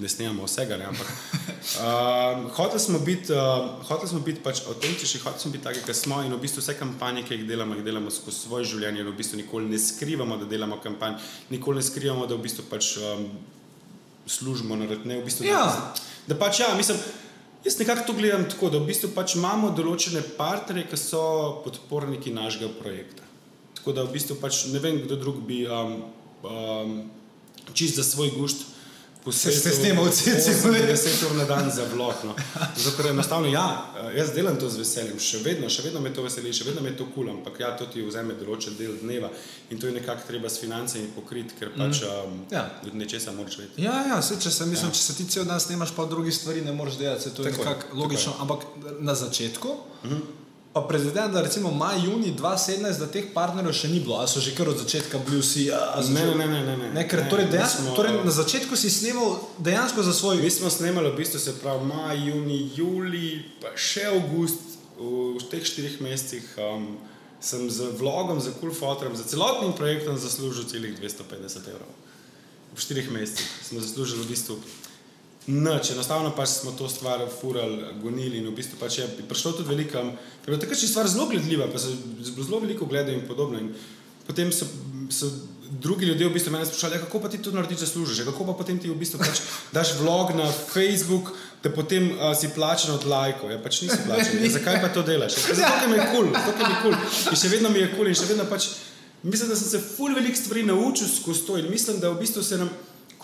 [0.00, 5.42] ne snemamo vsega, ne, ampak uh, hoteli smo biti, uh, smo biti pač avtentični, hoteli
[5.42, 8.12] smo biti taki, kot smo in v bistvu vse kampanje, ki jih delamo, jih delamo
[8.14, 11.18] skozi svoje življenje in v bistvu nikoli ne skrivamo, da delamo kampanj,
[11.52, 13.26] nikoli ne skrivamo, da v bistvu pač um,
[14.24, 15.44] služimo narod, ne v bistvu.
[15.50, 15.60] Ja.
[15.60, 17.04] Da, da pač ja, mislim.
[17.64, 21.20] Jaz nekako to gledam tako, da v bistvu pač imamo določene partnerje, ki so
[21.64, 23.23] podporniki našega projekta.
[23.84, 26.04] Tako da v bistvu pač ne vem, kdo drug bi um,
[26.42, 27.10] um,
[27.76, 28.56] čist za svoj gušt
[29.24, 29.60] po Se- svetu.
[29.60, 30.88] se snemal cel- cel let.
[30.88, 32.14] 10 ur na dan za vlog.
[32.24, 32.34] No.
[32.76, 33.64] Zato, ker enostavno, ja,
[34.16, 36.92] jaz delam to z veseljem, še vedno, še vedno me to veseli, še vedno me
[36.96, 39.28] to kul, ampak ja, to ti vzame določen del dneva
[39.70, 42.64] in to je nekako treba s financami pokriti, ker pač um, Ja.
[42.84, 43.82] od nečesa moraš vedeti.
[43.82, 44.94] Ja, ja se, če, se, mislim, ja.
[44.94, 47.52] če se ti cel dan snemaš, pa drugi stvari ne moreš delati, se to je
[47.52, 48.32] je, nekako logično.
[48.40, 48.64] Ampak
[49.00, 50.20] na začetku, uh -huh.
[50.74, 54.40] Pa predvidevam, da recimo maj, juni 2017, da teh partnerjev še ni bilo, ali so
[54.40, 55.68] že kar od začetka bili vsi.
[55.70, 56.88] a Ne, ne, ne, ne, ne.
[56.90, 60.36] ne ker Ne, torej, dejansko, smo- torej na začetku si snemal dejansko za svoj.
[60.36, 63.28] Mi smo snemali v bistvu se pravi maj, juni, juli,
[63.60, 64.60] pa še avgust,
[64.98, 65.08] v,
[65.38, 66.42] v teh štirih mesecih.
[66.58, 66.98] Um,
[67.40, 71.90] sem z vlogom, za Cool Fotorem, za celotnim projektom zaslužil celih 250 evrov.
[72.72, 74.54] V štirih mesecih smo zaslužili v bistvu
[75.46, 79.68] nič, enostavno pač smo to stvar furali, gonili in v bistvu pač je prišlo tudi
[79.68, 80.00] veliko.
[80.44, 83.60] Ker je takrat še stvar zelo gledljiva, pa bilo zelo veliko gledov in podobno.
[83.60, 83.74] In
[84.24, 84.64] potem so,
[85.12, 85.28] so
[85.68, 88.46] drugi ljudje v bistvu mene sprašvali, ja, kako pa ti to narediš, zaslužiš, ja, kako
[88.48, 91.32] pa potem ti v bistvu pač daš vlog na Facebook,
[91.64, 93.52] da potem uh, si plačen od lajkov.
[93.52, 94.40] Ja, pač nisi plačen.
[94.40, 95.36] Ja, zakaj pa to delaš?
[95.44, 96.96] Ja, zato, ker mi je kul, cool, zato, ker mi je kul.
[96.96, 97.32] Cool.
[97.32, 98.72] In še vedno mi je kul cool in še vedno pač.
[99.24, 102.42] Mislim, da sem se ful veliko stvari naučil skozi to in mislim, da v bistvu
[102.44, 102.68] se nam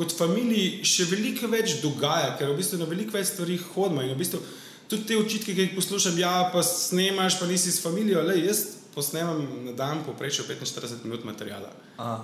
[0.01, 4.15] kot familiji še veliko več dogaja, ker v bistvu na veliko več stvari hodimo in
[4.15, 4.41] v bistvu
[4.91, 8.81] tudi te očitke, ki jih poslušam, ja, pa snemaš, pa nisi s familijo, le jaz
[8.95, 11.71] posnemam na dan poprečju 45 minut materijala.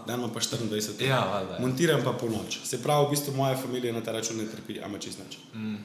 [0.06, 1.60] Dan imam pa 24 Ja, valjda, ja.
[1.60, 2.58] Montiram pa po noč.
[2.64, 5.38] Se pravi, v bistvu moja družina na ta račun ne trpi, ama čist nič.
[5.54, 5.78] Mm.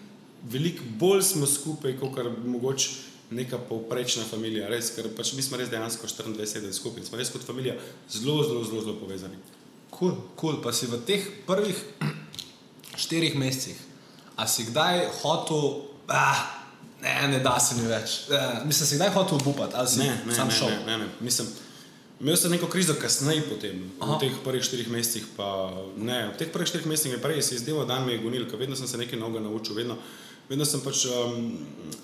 [0.49, 2.89] Veliko bolj smo skupaj, kot kar mogoče
[3.31, 7.05] neka povprečna familija, res, ker pač mi smo res dejansko 24-7 skupaj.
[7.07, 7.77] Smo res kot familija
[8.09, 9.37] zelo, zelo, zelo, zelo povezani.
[9.91, 10.55] Kul, cool, cool.
[10.63, 11.75] pa si v teh prvih
[13.03, 13.75] štirih mesecih,
[14.39, 16.39] a si kdaj hotel, ah,
[17.03, 18.31] ne, ne da se mi več.
[18.31, 20.69] Eh, mislim, si kdaj hotel upati, ali si Ne, ne, sam ne, šel.
[20.69, 21.07] ne, ne, ne.
[21.19, 21.47] Mislim,
[22.21, 25.25] imel sem neko krizo kasneje, potem, v teh prvih štirih mesecih.
[25.37, 28.23] Pa, ne, v teh prvih štirih mesecih je prej se je zdelo, da mi je
[28.23, 29.75] gonil, ker vedno sem se nekaj novega naučil.
[29.75, 29.97] Vedno,
[30.49, 31.51] vedno sem pač, um,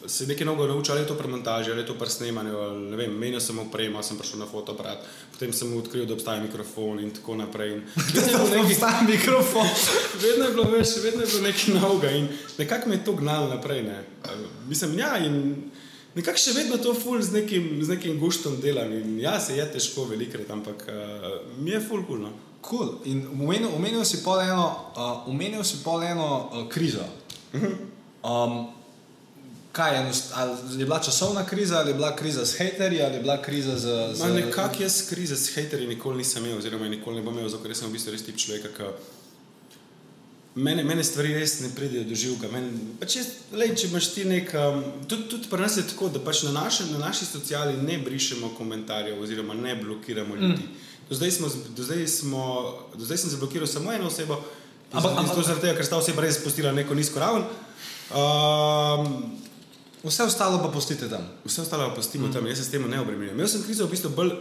[0.08, 2.60] se nekaj novega naučil, ali je to pri montaži, ali je to pri snemanju.
[2.92, 7.02] Ne vem, menil sem opremo, sem prišel na fotoaparat, potem sem odkril, da obstaja mikrofon
[7.04, 7.74] in tako naprej.
[7.76, 7.82] In
[8.16, 9.68] vedno je nekaj Vstaj mikrofon.
[10.24, 13.50] vedno je bilo, veš, vedno je bilo nekaj novega in nekako me je to gnalo
[13.52, 13.84] naprej.
[13.84, 14.00] Ne.
[14.24, 15.72] Uh, Mislim, ja, in
[16.16, 18.94] nekako še vedno to ful z nekim, z nekim guštom delam.
[18.94, 22.32] In ja, se je težko velikrat, ampak uh, mi je ful kulno.
[22.64, 22.96] Cool.
[23.12, 27.04] In omenil, omenil si pol eno, uh, omenil si pol eno uh, krizo.
[28.24, 28.68] Um,
[29.72, 30.12] kaj je,
[30.80, 34.14] je bila časovna kriza, ali je bila kriza s haterji, ali je bila kriza z.
[34.14, 37.64] z nekako jaz krize s haterji nikoli nisem imel, oziroma nikoli ne bom imel, zato
[37.64, 38.90] ker sem v bistvu res tip človeka, ki
[40.58, 42.50] mene, mene stvari res ne pridejo do živega.
[42.52, 46.10] Men, pač jaz, lej, če imaš ti nek, um, tudi, tudi pri nas je tako,
[46.10, 50.64] da pač na, naše, na naši sociali ne brišemo komentarjev oziroma ne blokiramo ljudi.
[50.66, 50.86] Mm.
[51.10, 52.44] Do, zdaj smo, do, zdaj smo,
[52.98, 54.42] do zdaj sem zablokiral samo eno osebo,
[54.92, 57.44] Ampak- ampak to zaradi tega, ker sta oseba res spustila neko nizko raven.
[58.12, 59.38] Um,
[60.04, 61.26] Vse ostalo pa pustite tam.
[61.46, 62.34] Vse ostalo pa pustimo mm.
[62.34, 63.36] tam, jaz se s tem ne obremenjujem.
[63.36, 64.32] Imel sem krizo, v bistvu bolj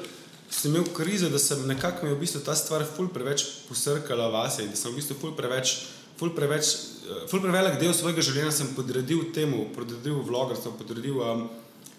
[0.50, 4.62] sem imel krizo, da sem nekako imel v bistvu ta stvar ful preveč posrkala vase
[4.62, 5.74] in da sem v bistvu ful preveč,
[6.20, 6.74] ful preveč,
[7.08, 11.48] eh, ful prevelik del svojega življenja sem podredil temu, podredil vlogarstvu, podredil um,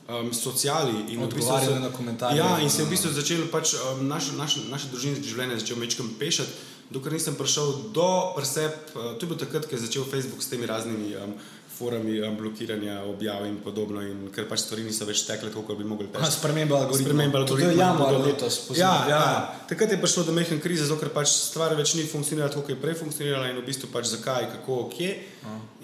[0.07, 1.11] um, sociali.
[1.11, 2.37] in v bistvu na komentarje.
[2.37, 5.77] Ja, in se je v bistvu začel pač um, naše, naše, naše družinsko življenje začel
[5.77, 6.51] mečkam pešati,
[6.89, 10.47] dokler nisem prišel do preseb, uh, to je bilo takrat, ko je začel Facebook s
[10.47, 11.35] temi raznimi um,
[11.77, 15.85] forami um, blokiranja objav in podobno, in ker pač stvari niso več tekle, kako bi
[15.87, 16.31] mogli teči.
[16.39, 17.05] Sprememba algoritma.
[17.05, 17.69] Sprememba To algoritma.
[17.69, 18.59] je in januar letos.
[18.75, 19.09] Ja, ja.
[19.09, 19.65] ja.
[19.69, 22.75] Takrat je prišlo do mehke krize, zato ker pač stvar več ni funkcionirala tako, kot
[22.75, 25.13] je prej funkcionirala in v bistvu pač zakaj, kako, kje.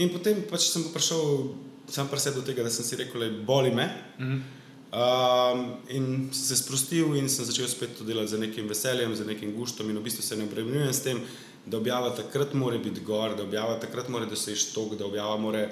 [0.02, 1.54] In potem pač sem prišel
[1.90, 3.88] sam pri sebi do tega, da sem si rekel, da boli me.
[4.94, 9.26] Um, in sem se sprostil in sem začel spet to delati z nekim veseljem, z
[9.26, 11.22] nekim guštom in v bistvu se ne obremenjujem s tem,
[11.65, 15.63] da objava takrat mora biti gor, da objava takrat mora doseči tok, da objava mora,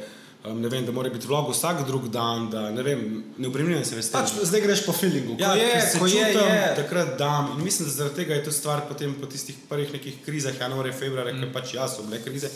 [0.45, 3.85] um, ne vem, da mora biti vlog vsak drug dan, da ne vem, ne obremenjujem
[3.85, 4.11] se tem.
[4.13, 5.35] Pač zdaj greš po feelingu.
[5.35, 6.75] Ko Ja, je, ker se ko je, čutim, je.
[6.79, 7.51] takrat dam.
[7.57, 10.93] In mislim, da zaradi tega je to stvar potem po tistih prvih nekih krizah, januarja,
[10.93, 11.43] februarja, mm.
[11.43, 12.49] ker pač ja, so bile krize.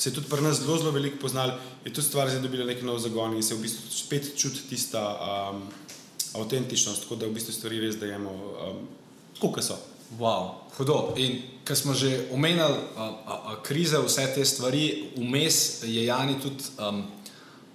[0.00, 2.86] Se je tudi pri nas zelo, zelo veliko poznal, je tu stvar zdaj dobila neki
[2.88, 5.02] nov zagon in se v bistvu spet čuti tista
[5.52, 5.60] um,
[6.40, 8.78] avtentičnost, tako da v bistvu stvari res dajemo, um,
[9.42, 9.76] kot so.
[10.18, 11.14] Wow, hudo.
[11.16, 16.34] In ker smo že omenjali a, a, a, krize, vse te stvari, vmes je Jani
[16.42, 17.04] tudi um,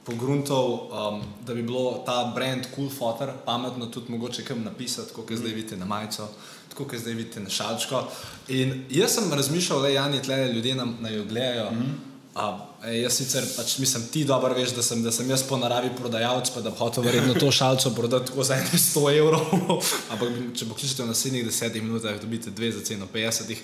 [0.03, 5.29] pogruntal, um, da bi bilo ta brand Cool Fotor pametno tudi mogoče kam napisati, kot
[5.29, 5.37] mm.
[5.37, 6.27] zdaj vidite na majico,
[6.69, 8.03] tako kot zdaj vidite na šalčko.
[8.47, 11.71] In jaz sem razmišljal, da Jani tle ljudje nam naj jo gledajo.
[11.71, 12.14] Mm.
[12.35, 12.45] A,
[12.91, 16.49] jaz sicer pač mislim, ti dobro veš, da sem, da sem jaz po naravi prodajalec,
[16.51, 19.45] pa da bi hotel verjetno to šalco prodati tako za 100 evrov.
[20.11, 23.55] Ampak če pokličete v naslednjih desetih minutah, dobite dve za ceno 50.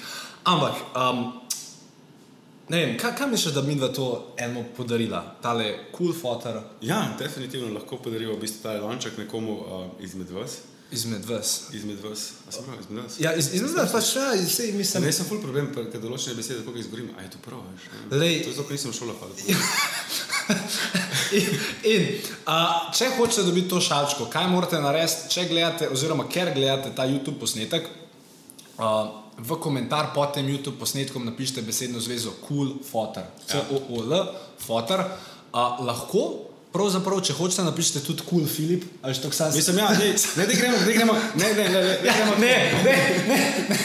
[0.44, 1.26] Ampak um,
[2.72, 5.20] Ne vem, kaj, kaj misliš, da bi mi dva to eno podarila?
[5.44, 10.62] Tale cool fotor Ja, definitivno lahko podarijo v bistvu ta lonček nekomu uh, izmed vas.
[10.92, 11.70] Izmed vas.
[11.74, 12.22] Izmed vas.
[12.48, 13.16] A sem prav, izmed vas?
[13.20, 16.66] Ja, iz, izmed vas pač, ja, sej, mislim, Ne, sem ful problem, ker določene besede,
[16.66, 17.88] kako izgovorim, a je to prav, veš?
[18.12, 19.56] Lej- To je zato, ker nisem šolo hodil.
[21.32, 21.48] In,
[21.88, 22.02] in
[22.44, 27.06] uh, če hočete dobiti to šalčko, kaj morate narediti, če gledate, oziroma ker gledate ta
[27.08, 27.88] YouTube posnetek,
[28.76, 29.08] uh,
[29.40, 34.12] v komentar pod tem YouTube posnetkom napišite besedno zvezo cool fotor, C-O-O-L,
[34.60, 35.06] fotor.
[35.52, 39.90] Uh, lahko, pravzaprav, če hočete, napišite tudi cool Filip, ali že to sam Mislim, ja,
[39.92, 42.38] ne, ne, da gremo, da gremo, ne, ne, ne, ne, ne, gremo.
[42.40, 42.56] Ne,
[42.86, 42.96] ne,
[43.28, 43.38] ne.
[43.70, 43.78] ne.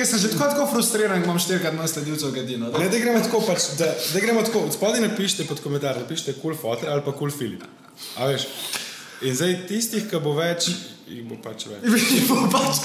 [0.00, 2.70] Ker sem že tako, tako frustriran, imam štirikrat manj sledilcev, gadino.
[2.72, 4.62] Ne, da gremo tako, pač, da, da gremo tako.
[4.72, 7.64] Spodaj napišite pod komentar, napišite cool fotor ali pa cool Filip.
[8.16, 8.46] A veš?
[9.20, 10.70] In zdaj tistih, ki bo več,
[11.10, 11.82] jih bo pač več.
[12.54, 12.80] pač,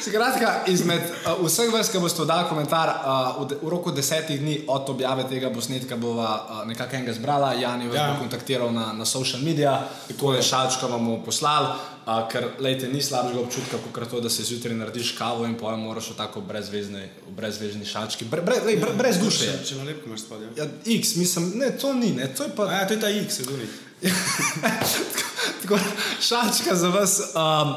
[0.00, 4.40] Skratka, izmed uh, vseh vas, ki boste dali komentar, uh, v, de, v roku desetih
[4.40, 8.06] dni od objave tega posnetka bova uh, nekako enega zbrala, Jani vas ja.
[8.14, 9.76] Bo kontaktiral na, na social medija,
[10.08, 14.32] tako je šalčko vam bo poslal, uh, ker lejte, ni slabega občutka, kot to, da
[14.32, 17.04] se zjutraj narediš kavo in pojem moraš v tako brezvezni,
[17.36, 19.50] brezvezni šalčki, bre, bre, lej, bre, brez duše.
[19.50, 20.54] Če, če nalepko imaš spodaj.
[20.56, 20.70] Ja.
[20.96, 22.70] X, mislim, ne, to ni, ne, to je pa.
[22.70, 23.68] A ja, to je ta X, je duni.
[25.62, 25.78] Tako,
[26.20, 27.20] šačka za vas.
[27.34, 27.74] Um,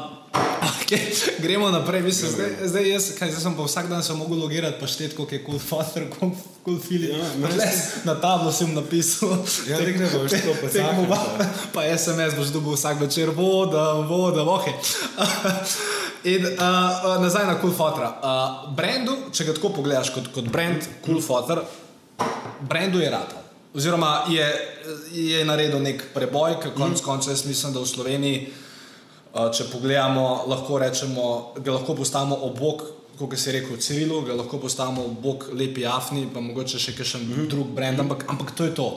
[0.62, 1.00] okay,
[1.38, 2.02] gremo naprej.
[2.02, 5.16] Mislim, zdaj, zdaj, jaz, kaj, zdaj sem pa vsak dan se mogel logirati, pa šteti,
[5.16, 6.06] koliko je cool father,
[6.64, 7.10] cool, Filip.
[7.10, 7.48] Ja, Ja, no,
[8.04, 9.30] na tablo sem napisal.
[9.68, 13.92] Ja, ne gre, boš tako pa zakon, pa, pa SMS boš dobil vsak večer, voda,
[13.92, 14.72] voda, vohe.
[16.24, 18.04] In uh, uh, nazaj na cool father.
[18.04, 21.60] Uh, brandu, če ga tako pogledaš kot, kot brand, cool father,
[22.64, 23.43] brandu je rad.
[23.74, 24.46] Oziroma je,
[25.12, 27.04] je naredil nek preboj, ki konec mm.
[27.04, 28.44] koncev jaz mislim, da v Sloveniji,
[29.34, 31.24] če pogledamo, lahko rečemo,
[31.58, 32.84] ga lahko postavimo obok,
[33.18, 37.26] kot se je rekel, civilu, ga lahko postavimo obok lepi afni, pa mogoče še kakšen
[37.26, 37.50] mm.
[37.50, 38.88] drug brand, ampak, ampak to je to.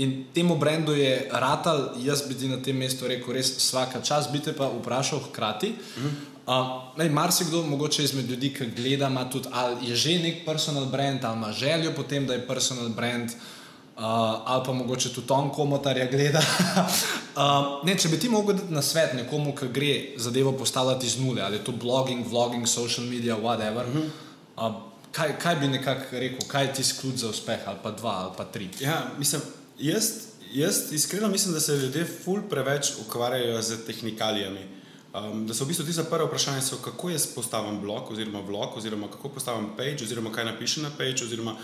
[0.00, 4.30] In temu brendu je ratal, jaz bi ti na tem mestu rekel, res vsaka čas,
[4.30, 5.74] bi te pa vprašal hkrati.
[5.74, 6.18] Mm.
[6.50, 11.24] Uh, marsikdo, mogoče izmed ljudi, ki gleda, ima tudi, ali je že nek personal brand,
[11.24, 13.58] ali ima željo potem, da je personal brand, uh,
[14.06, 16.38] ali pa mogoče tudi on komotarja gleda.
[16.38, 21.18] uh, ne, če bi ti mogel dati na svet nekomu, ki gre zadevo postavljati iz
[21.18, 23.86] nule, ali je to blogging, vlogging, social media, whatever.
[23.86, 24.66] Mm -hmm.
[24.66, 24.74] uh,
[25.12, 28.32] kaj, kaj bi nekako rekel, kaj je ti sklud za uspeh, ali pa dva, ali
[28.36, 28.68] pa tri?
[28.80, 29.42] Ja, mislim,
[29.78, 30.10] jaz,
[30.52, 34.80] jaz iskreno mislim, da se ljudje ful preveč ukvarjajo z tehnikalijami.
[35.14, 38.40] Um, da so v bistvu ti za prvo vprašanje, so, kako jaz postavim blog oziroma
[38.40, 41.56] vlog, oziroma kako postavim page, oziroma kaj napišem na page, oziroma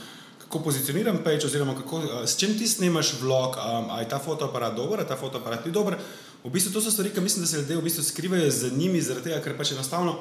[0.46, 4.18] kako pozicioniram page, oziroma kako, uh, s čim ti snemaš vlog, um, ali je ta
[4.22, 5.98] fotoaparat dober, ali ta fotoaparat ni dober.
[6.44, 9.02] V bistvu to so stvari, ki mislim, da se ljudje v bistvu skrivajo za njimi,
[9.02, 10.20] zaradi tega, ker pač enostavno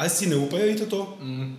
[0.00, 1.56] ali si ne upajo iti v to, mm.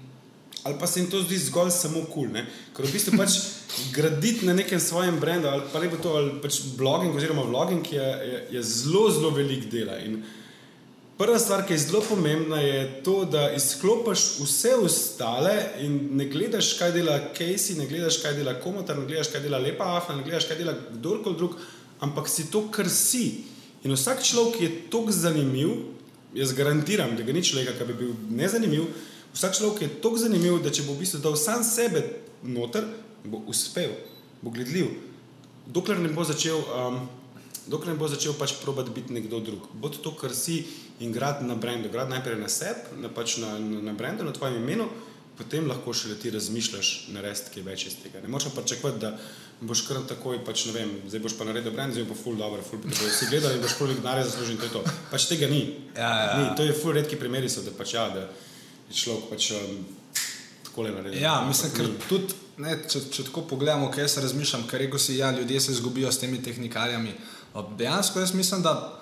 [0.63, 2.25] ali pa se jim to zdi zgolj samo kul.
[2.25, 3.37] Cool, Ker v bistvu pač
[3.95, 7.85] graditi na nekem svojem brendu, ali pa ne bo to, ali pač blogging oziroma vlogging
[7.85, 9.99] je, je, je zelo, zelo velik dela.
[10.01, 10.23] In
[11.21, 16.73] prva stvar, ki je zelo pomembna, je to, da izklopiš vse ostale in ne gledaš,
[16.79, 20.23] kaj dela Casey, ne gledaš, kaj dela Komotar, ne gledaš, kaj dela Lepa Afna, ne
[20.25, 21.59] gledaš, kaj dela kdorkoli drug,
[22.01, 23.43] ampak si to, kar si.
[23.85, 25.75] In vsak človek je tako zanimiv,
[26.33, 28.89] jaz garantiram, da ga ni človeka, ki bi bil nezanimiv.
[29.35, 32.01] Vsak človek je tako zanimiv, da če bo v bistvu dal sam sebe
[32.41, 32.87] noter,
[33.29, 33.93] bo uspel,
[34.41, 34.89] bo gledljiv.
[35.69, 37.03] Dokler ne bo začel, um,
[37.67, 39.69] dokler ne bo začel pač probati biti nekdo drug.
[39.73, 40.63] Bo to, kar si
[40.99, 41.89] in grad na brendu.
[41.89, 44.89] Grad najprej na sebi, na, pač na, na, na brendu, na tvojem imenu,
[45.37, 48.21] potem lahko šele ti razmišljaš narediti kaj več iz tega.
[48.21, 49.15] Ne moreš pa pričakovati, da
[49.61, 52.61] boš kar takoj, pač, ne vem, zdaj boš pa naredil brend, zdaj bo full dobro,
[52.65, 53.09] full dobro.
[53.13, 54.83] Si gledal in boš full denarja zaslužil in to je to.
[55.11, 55.61] Pač tega ni.
[55.95, 56.37] Ja, ja, ja.
[56.39, 56.45] ni.
[56.57, 58.25] To je full redki primeri, so, da pač ja, da
[58.89, 59.83] je človek pač um,
[60.65, 61.21] tako le naredil.
[61.21, 61.99] Ja, mislim, ker ni.
[62.09, 65.77] tudi, ne, če, če tako pogledamo, kaj jaz razmišljam, ker rekel si, ja, ljudje se
[65.77, 67.13] izgubijo s temi tehnikalijami.
[67.13, 67.40] A
[67.77, 68.99] Dejansko jaz mislim, da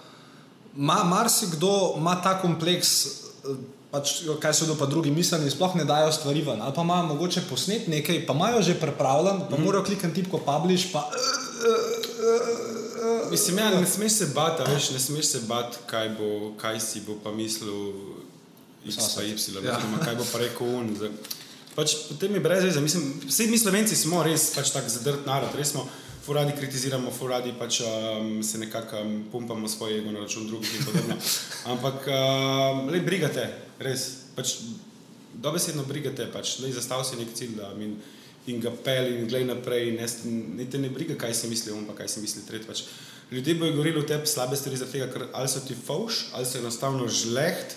[0.75, 3.55] ma, marsikdo ima ta kompleks, eh,
[3.91, 6.62] pač, kaj se pa drugi misli, in sploh ne dajo stvari ven.
[6.62, 9.63] Ali pa ima mogoče posnet nekaj, pa imajo že pripravljen, pa mm.
[9.63, 11.09] morajo klikati tipko publish, pa
[13.31, 17.01] Mislim, ja, ne smeš se bati, veš, ne smeš se bati, kaj, bo, kaj si
[17.07, 17.93] bo pa mislil
[18.85, 19.77] X pa Y, Ja.
[19.77, 20.97] oziroma kaj bo pa rekel on.
[21.75, 22.81] Pač, potem je brez veze.
[22.81, 25.88] Mislim, vsi mi slovenci smo res pač tak zadrt narod, res smo.
[26.30, 30.86] Furadi kritiziramo, furadi pač um, se nekako um, pumpamo svoje ego na račun drugih in
[30.86, 31.15] podobno.
[31.65, 33.48] Ampak, um, le brigate,
[33.82, 34.04] res.
[34.36, 34.52] Pač,
[35.34, 37.96] dobesedno brigate, pač, le zastav si nek cilj da, in,
[38.46, 39.89] in ga pel in glej naprej.
[39.98, 40.06] Ne,
[40.60, 42.70] ne te ne briga, kaj si misli on, pa kaj si misli tretji.
[42.70, 42.84] Pač,
[43.34, 46.62] ljudje bojo govorili o tebi slabe stvari, tega, ker ali so ti fauš, ali so
[46.62, 47.74] enostavno žleht,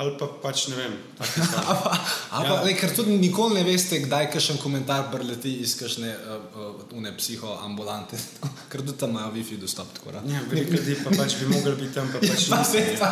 [0.00, 0.94] ali pa pač ne vem.
[1.18, 2.76] Ampak, ja.
[2.80, 8.16] ker tudi nikoli ne veste, kdaj kakšen komentar preleti iz kakšne uh, uh, psihoambulante,
[8.72, 9.92] ker tudi tam imajo WiFi dostop.
[9.98, 12.78] Tako, ja, veliko ljudi pa pač bi mogli biti tam, pa pač pa niso.
[13.00, 13.10] pa.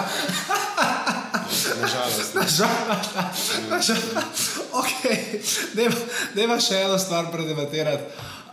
[1.81, 2.35] Nažalost.
[2.35, 3.11] Nažalost.
[3.71, 4.61] Nažalost.
[4.81, 5.41] Okay.
[6.35, 8.09] Deva še eno stvar predebatirati.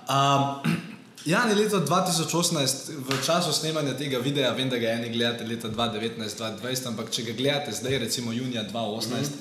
[0.07, 0.43] Um,
[1.25, 5.69] Jan je leta 2018, v času snemanja tega videa, vem, da ga eni gledate leta
[5.69, 9.31] 2019-2020, ampak če ga gledate zdaj, recimo junija 2018, mm -hmm.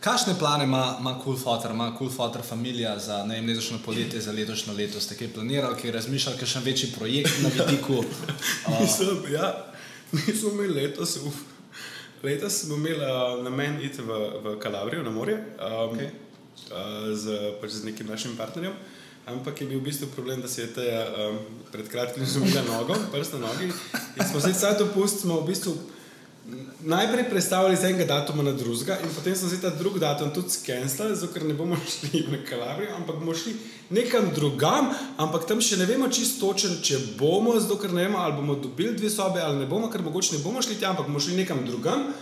[0.00, 4.32] kakšne plane ima, ima Cool Fotor, ima Cool Fotor familija za vem, letošnjo poletje, za
[4.32, 5.00] letošnjo leto?
[5.00, 8.04] Ste kaj planirali, kaj razmišljali, kaj še večji projekt na vidiku?
[8.68, 9.66] Uh, Mislim, ja,
[10.12, 11.34] mi smo imeli letos, uf,
[12.22, 16.08] letos smo imeli uh, namen iti v, v Kalabrijo na morje um, Okay.
[16.70, 18.72] uh, z, pač z nekim našim partnerjem.
[19.24, 21.38] Ampak je bil v bistvu problem, da se je ta um,
[21.72, 23.72] pred kratkim zumila nogo, prst na nogi.
[24.20, 25.72] In smo zdaj vse dopust, smo v bistvu
[26.84, 30.52] najprej predstavili z enega datuma na drugega, in potem smo zdaj ta drugi datum tudi
[30.52, 33.56] skenirali, zato ker ne bomo šli na Kalabrijo, ampak bomo šli
[33.90, 38.20] nekam drugam, ampak tam še ne vemo čisto točen, če bomo, zato ker ne vemo,
[38.20, 41.08] ali bomo dobili dve sobe ali ne bomo, ker mogoče ne bomo šli tja, ampak
[41.08, 42.12] bomo šli nekam drugam.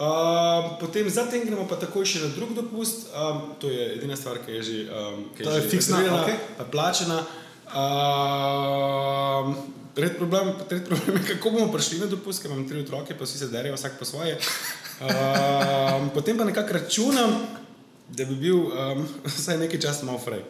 [0.00, 4.40] Uh, potem zatem gremo pa takoj še na drug dopust, um, to je edina stvar,
[4.40, 6.36] ki je že, um, ki To je že fiksna, okej.
[6.56, 7.20] pa plačena.
[7.68, 9.52] Uh,
[9.90, 13.26] Tretji problem, tret problem je, kako bomo prišli na dopust, ker imam tri otroke, pa
[13.26, 14.38] vsi se derijo vsak po svoje.
[15.02, 17.59] Uh, potem pa nekako računam,
[18.16, 19.04] da bi bil um,
[19.36, 20.42] vsaj nekaj časa malo fraj.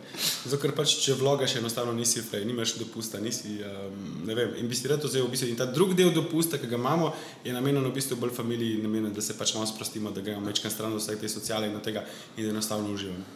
[0.45, 4.55] Zato, ker pač, če vlogaš, enostavno nisi fraj, nimaš dopusta, nisi, um, ne vem.
[4.63, 5.51] In bi si rad vzel v bistvu.
[5.53, 7.13] In ta drugi del dopusta, ki ga imamo,
[7.45, 10.73] je namenjen v bistvu bolj familiji, namenjen, da se pač malo sprostimo, da gremo večkrat
[10.73, 13.29] stran od vseh te sociale in tega in da enostavno uživamo.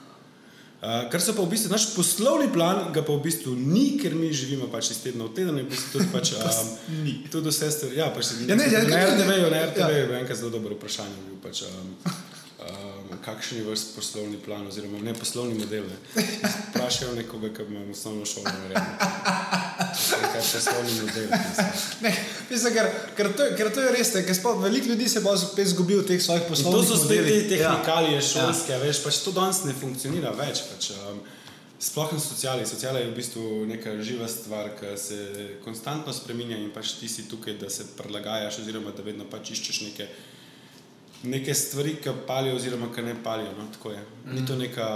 [0.85, 4.13] Uh, kar so pa v bistvu naš poslovni plan, ga pa v bistvu ni, ker
[4.13, 6.73] mi živimo pač iz tedna v teden, in v bistvu tudi pač, um.
[7.33, 9.89] Tudi vse ste, ja, pač Ja, ne, ja, na kaj- RTV-ju, na RTV ja.
[9.97, 11.17] je enkrat zelo dobro vprašanje.
[11.25, 11.89] Bil, pač, um,
[12.69, 12.93] um,
[13.25, 15.85] kakšen je vaš poslovni plan, oziroma ne poslovni model?
[15.91, 16.25] Ne?
[16.71, 18.95] Vprašajo nekoga, ki ima osnovno šolo, verjetno.
[20.33, 21.29] Kaj je poslovni model?
[22.01, 22.13] Ne,
[22.51, 25.37] mislim, ker, ker, to, ker to je res, ne, ker sploh veliko ljudi se bo
[25.39, 27.49] spet izgubil v teh svojih In poslovnih to so spet te modelih.
[27.55, 28.27] tehnikalije Ja.
[28.33, 28.83] šolske, ja.
[28.83, 30.67] veš, pač to danes ne funkcionira več.
[30.73, 31.23] Pač, um,
[31.85, 32.67] sploh na sociali.
[32.67, 35.19] Sociala je v bistvu neka živa stvar, ki se
[35.65, 39.81] konstantno spremenja in pač ti si tukaj, da se prilagajaš, oziroma da vedno pač iščeš
[39.89, 40.09] neke,
[41.25, 43.53] neke stvari, ki palijo, oziroma ki ne palijo.
[43.59, 43.69] No?
[43.73, 44.03] Tako je.
[44.33, 44.89] Ni to neka,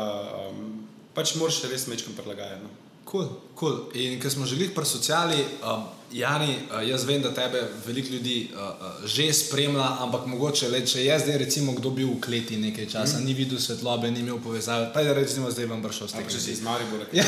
[0.49, 0.67] um,
[1.15, 2.63] pač moraš res mečkam prilagajati.
[2.63, 2.71] No?
[3.09, 3.79] Cool, cool.
[3.97, 8.13] In ker smo že bili pri sociali, um, Jani, uh, jaz vem, da tebe veliko
[8.15, 12.57] ljudi uh, že spremlja, ampak mogoče le, če je zdaj recimo kdo bil v kleti
[12.57, 13.25] nekaj časa, mm.
[13.29, 16.33] ni videl svetlobe, ni imel povezave, pa je recimo zdaj vam prišel s tega.
[16.33, 17.05] če si iz Maribora.
[17.19, 17.25] Ja.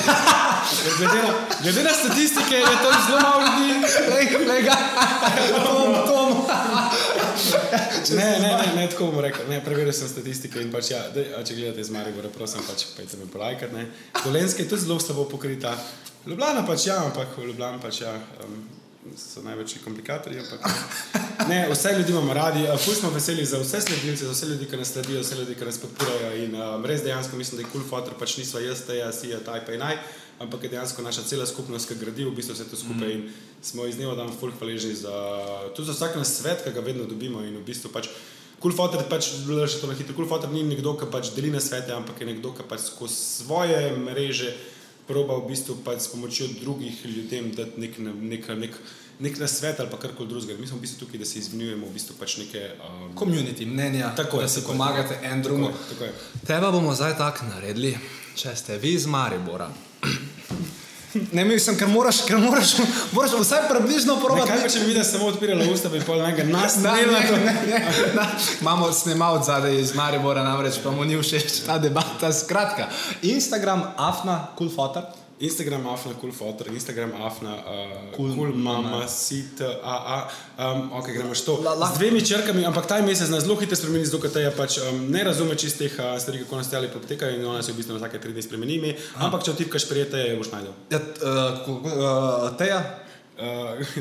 [0.99, 3.71] Glede, na, glede na statistike je tam zelo malo ljudi.
[4.33, 4.77] Kolega,
[5.65, 6.31] Tom, Tom.
[8.17, 9.49] Ne, ne, ne, ne tako bom rekel.
[9.49, 12.89] Ne, preveril sem statistike in pač ja, dej, a če gledate iz Maribora, prosim, pač
[12.97, 13.73] pejte me polajkat.
[13.77, 13.89] ne.
[14.25, 15.77] Dolenska je tudi zelo slabo pokrita.
[16.27, 18.13] Ljubljana pač ja, ampak v Ljubljani pač ja.
[18.45, 18.61] Um,
[19.17, 20.41] so največji komplikatorji.
[20.41, 20.67] Ampak,
[21.49, 24.67] ne, vse ljudi imamo radi, uh, ful smo veseli za vse sledilce, za vse ljudi,
[24.69, 26.33] ki nas sledijo, vse ljudi, ki nas podpirajo.
[26.45, 29.23] In um, res dejansko mislim, da je kul cool fotor, pač nismo jaz, te, jaz,
[29.25, 29.97] ja, taj pa in naj,
[30.45, 33.09] ampak je dejansko naša cela skupnost, ki gradi v bistvu vse to skupaj.
[33.09, 33.17] Mm.
[33.17, 35.15] In smo iz dneva dan ful hvaležni za,
[35.77, 37.41] tudi za vsak nas svet, ki ga vedno dobimo.
[37.47, 38.13] In v bistvu pač
[38.61, 41.63] Kul fotor pač, še to na hitro, kul fotor ni nekdo, ki pač deli na
[41.65, 44.53] svete, ampak je nekdo, ki pač skozi svoje mreže
[45.11, 48.79] proba v bistvu pač s pomočjo drugih ljudem dati nek, nek, nek,
[49.19, 50.61] nek na svet ali pa karkoli drugega.
[50.61, 52.63] Mi smo v bistvu tukaj, da se izmenjujemo v bistvu pač neke.
[52.79, 55.73] Um, Community, mnenja, Tako je, da se tako pomagate en drugemu.
[56.47, 57.97] Teba bomo zdaj tako naredili,
[58.39, 59.71] če ste vi iz Maribora.
[61.33, 62.77] Ne, mislim, ker moraš, ker moraš,
[63.13, 64.51] moraš vsaj približno Ne, probati.
[64.53, 67.21] kaj pa če bi videl samo odpirala usta, bi pol nekaj nas Da, ne, ne,
[67.45, 68.27] ne, ne.
[68.61, 72.33] Imamo snemalca zadaj iz Maribora, namreč pa mu ni všeč ta debata.
[72.33, 72.89] Skratka,
[73.23, 75.03] Instagram, afna, cool fotor.
[75.41, 77.63] Instagram afna cool fotor, Instagram afna uh,
[78.13, 79.09] Cool cool, mama.
[79.09, 80.17] sit a a
[80.67, 81.55] um, ok, gremo še to.
[81.59, 84.51] La- la- Z dvemi črkami, ampak ta mesec nas zelo hitro spremeni, zato ker je
[84.53, 87.73] pač um, ne razume čist teh uh, stvari, kako nas stali potekajo in ona se
[87.73, 90.75] v bistvu na vsake tri dni spremeni ime, ampak če vtipkaš prijete, je boš najdel.
[90.91, 92.81] Ja, uh, uh, teja,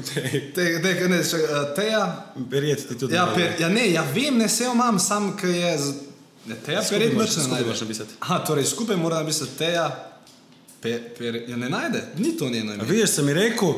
[0.05, 1.39] te- te, te, ne, še,
[1.71, 2.03] teja.
[2.35, 3.15] Verjeti ti tudi.
[3.15, 5.71] Ja, per, ja, ne, ja, vem, ne se imam, sam, ki je.
[5.77, 5.93] Z,
[6.45, 8.19] ne, teja, moraš- nič ne moraš napisati.
[8.19, 9.87] Aha, torej skupaj mora napisati teja.
[10.81, 12.83] Pe, per, ja, ne najde, ni to njeno ime.
[12.87, 13.73] Vidiš, sem mi rekel,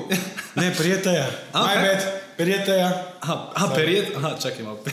[0.55, 1.23] ne, prijete je.
[1.53, 2.05] A, bad,
[2.37, 2.83] prijete je.
[3.21, 4.83] Aha, aha perjet, aha, čakaj malo.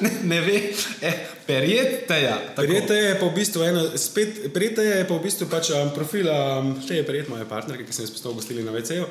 [0.00, 0.60] Ne, ne ve,
[1.02, 2.38] eh, perjet teja.
[2.48, 2.62] tako.
[2.62, 6.28] Prijete je pa v bistvu ena, spet, prijete je pa v bistvu pač um, profil,
[6.30, 9.08] um, še je prijet moje partnerke, ki sem jo spostavil gostili na VC-ju.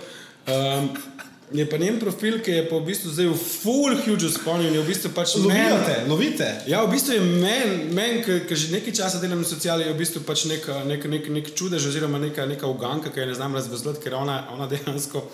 [0.48, 0.90] Um,
[1.54, 4.76] Je pa njen profil, ki je pa v bistvu zdaj v full huge sponu in
[4.78, 5.36] je v bistvu pač.
[5.36, 6.48] Lovite, lovite.
[6.68, 10.00] Ja, v bistvu je meni, men, ki že nekaj časa delam na sociali, je v
[10.00, 13.60] bistvu pač nek, nek, nek, nek čudež oziroma neka, neka uganka, ki je ne znam
[13.60, 15.28] razvezlati, ker ona, ona dejansko.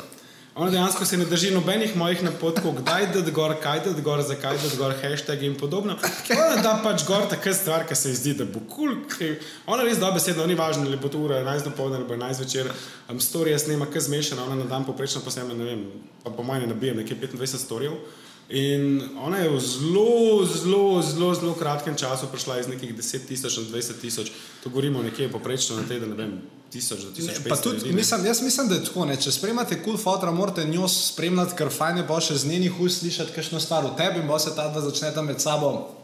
[0.58, 4.58] Ona dejansko se ne drži nobenih mojih napotkov, kdaj da gor, kaj da gor, zakaj
[4.58, 5.94] da gor, hashtag in podobno.
[6.34, 8.96] Ona da pač gor taka stvar, ki se zdi, da bo kul.
[9.12, 9.36] Cool,
[9.68, 12.42] ona res dobro besedno, ni važno, ali bo to ura 11 do povdne ali 11
[12.42, 12.72] večer.
[13.10, 15.86] Um, storije snema, kaj zmešana, ona na dan poprečno posnema, ne vem,
[16.24, 18.02] pa po mojem ne nabijem nekje 25 storijev.
[18.50, 23.58] In ona je v zelo, zelo, zelo, zelo kratkem času prišla iz nekih 10 tisoč
[23.62, 24.32] na 20 tisoč.
[24.64, 26.40] To govorimo nekje poprečno na teden, ne vem,
[26.72, 27.42] tisoč do tisoč.
[27.50, 29.06] Pa tudi, ljudi, mislim, jaz mislim, da je tako.
[29.06, 29.18] Ne?
[29.22, 32.82] Če spremljate kul cool fotra, morate njo spremljati, ker fajn je bo še z njenih
[32.82, 35.97] ust slišati kakšno stvar o tebi in bo se ta dva začneta med sabo.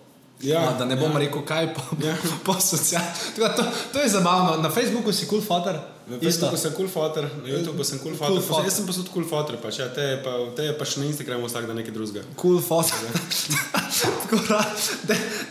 [0.43, 1.19] Ja, no, da ne bom ja.
[1.23, 2.15] rekel, kaj po, ja.
[2.45, 3.11] po socialnih.
[3.35, 3.63] To,
[3.93, 4.61] to je zabavno.
[4.61, 5.79] Na Facebooku si kul cool fotor.
[6.07, 8.43] Na Facebooku sem kul cool fotor, na YouTubu sem kul cool fotor.
[8.43, 10.83] Cool jaz sem pa tudi kul cool fotor, pač, ja, te, pa, te je pa
[10.83, 12.27] še na Instagramu vsak dan nekaj drugega.
[12.35, 12.99] Kul cool fotor.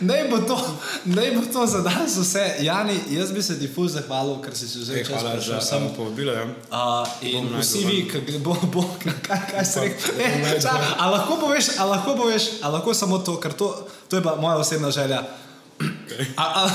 [0.09, 0.53] ne, bo to,
[1.09, 2.61] ne bo to za danes vse.
[2.61, 5.09] Jani, jaz bi se ti fuz zahvalil, ker si se vzel čas.
[5.09, 6.37] Hvala, že sem povabila.
[6.37, 6.45] Ja.
[6.69, 10.69] Uh, in vsi vi, ki bo, bo, kaj, kaj se reče.
[11.01, 13.73] A lahko poveš, a lahko poveš, a lahko samo to, ker to,
[14.13, 15.23] to je pa moja osebna želja.
[15.79, 16.25] Okay.
[16.37, 16.69] A, a,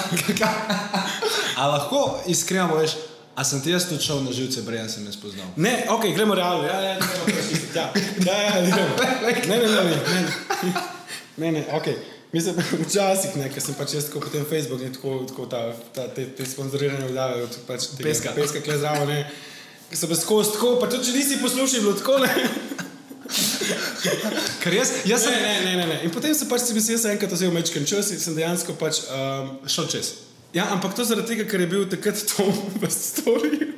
[1.56, 2.96] a lahko iskreno poveš,
[3.38, 5.46] A sem ti jaz tudi šel na živce, prej sem jaz spoznal?
[5.56, 6.64] Ne, ok, gremo realno.
[6.66, 6.98] Ja, ja, ja,
[7.74, 7.84] ja,
[8.26, 8.62] ja, ja,
[9.46, 10.72] ne, ne, ne, ne,
[11.36, 11.86] ne, ne, ok.
[12.32, 15.60] Mislim, včasih, ker sem pač jaz tako po tem Facebooku in tako, tako ta,
[15.94, 17.06] ta, te, te sponzorirane
[17.46, 19.22] od pač tega, peska, peska kle zdravo, ne.
[19.86, 22.86] Ker sem skozi tako, pa tudi če nisi poslušal, bilo tako, ne.
[24.62, 25.34] Ker jaz, jaz sem...
[25.34, 25.98] Ne, ne, ne, ne.
[26.06, 28.76] In potem sem pač si mislil, jaz sem enkrat vzel mečken čas in sem dejansko
[28.80, 30.14] pač um, šel čez.
[30.56, 33.68] Ja, ampak to zaradi tega, ker je bil takrat Tom v storju.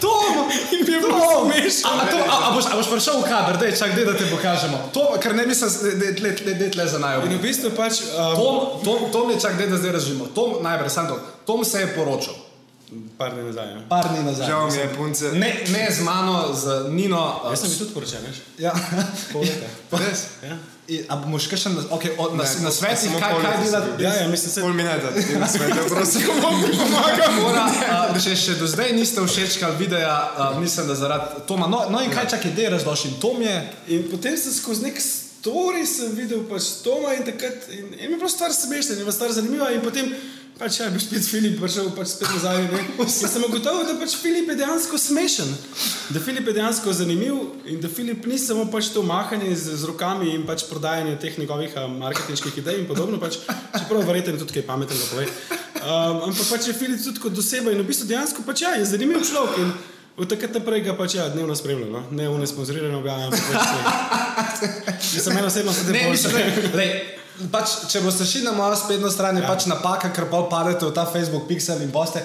[0.00, 0.52] Tom!
[0.76, 1.48] In bil Tom!
[1.48, 4.12] A, a, to, a, a, boš, a boš prišel v kader, dej, čak, dej, da
[4.16, 4.92] te pokažemo.
[4.92, 6.12] To, ker ne mislim, da
[6.52, 7.32] je tle za najbolj.
[7.32, 8.04] In v bistvu pač...
[8.12, 10.28] Um, Tom, Tom, Tom je čak, dej, da zdaj razžimo.
[10.36, 11.16] Tom, najprej, sam to.
[11.48, 12.36] Tom se je poročal.
[13.18, 13.70] Par dni nazaj.
[13.70, 13.80] Ja.
[13.88, 14.46] Par dni nazaj.
[14.46, 15.32] Žal mi je punce.
[15.32, 17.22] Ne, ne z mano, z Nino.
[17.50, 18.40] Jaz sem bil tudi poročen, veš?
[18.58, 18.72] Ja.
[19.32, 19.68] Pol leta.
[19.94, 20.24] Res?
[20.42, 20.58] Ja.
[21.06, 24.02] A boš kaj še na, okay, od, na, ne, na svetu, kaj, kaj delati?
[24.02, 24.64] Ja, ja, mislim, se...
[24.64, 26.26] Pol mineta, ti na svetu, prosim.
[26.42, 27.38] Pomagam.
[27.38, 31.70] Mora, uh, če še do zdaj niste všečkali videa, uh, mislim, da zaradi Toma.
[31.70, 33.14] No, no in kaj čak ideje razložim?
[33.22, 33.54] Tom je...
[33.94, 38.18] In potem sem skozi nek story sem videl pač Toma in takrat, in, in mi
[38.18, 40.10] je bilo stvar smešna, in mi je stvar zanimiva in potem
[40.60, 42.66] pač ja, bi spet Filip prišel pač spet nazaj.
[43.00, 45.48] Jaz sem ugotovil, da pač Filip je dejansko smešen,
[46.12, 49.88] da Filip je dejansko zanimiv in da Filip ni samo pač to mahanje z, z
[49.88, 53.40] rokami in pač prodajanje teh njegovih marketinških idej in podobno, pač,
[53.78, 55.30] čeprav verjetno tudi kaj pametnega pove.
[55.80, 58.90] Um, ampak pač je Filip tudi kot oseba in v bistvu dejansko pač ja, je
[58.92, 59.64] zanimiv človek.
[59.64, 59.72] In,
[60.20, 62.00] Od takrat naprej ga pač ja, dnevno spremljam, no?
[62.12, 63.32] ne v nesponzorirano objavljam.
[65.00, 66.12] Jaz sem eno osebno sedem
[66.76, 67.19] let.
[67.48, 69.48] Pač, če boste šli na mojo spletno stran, je ja.
[69.48, 72.20] pač napaka, ker pa padete v ta Facebook pixel in boste.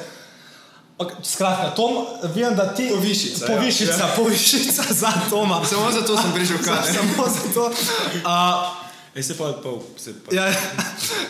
[1.24, 4.14] Skratka, Tom, vem, da ti povišica, povišica, ja.
[4.16, 5.60] povišica za Toma.
[5.70, 6.84] Samo zato sem prišel kaj.
[6.96, 7.70] Samo zato.
[8.24, 8.86] Uh,
[9.16, 10.36] E se pa pol, se pa.
[10.36, 10.52] Ja,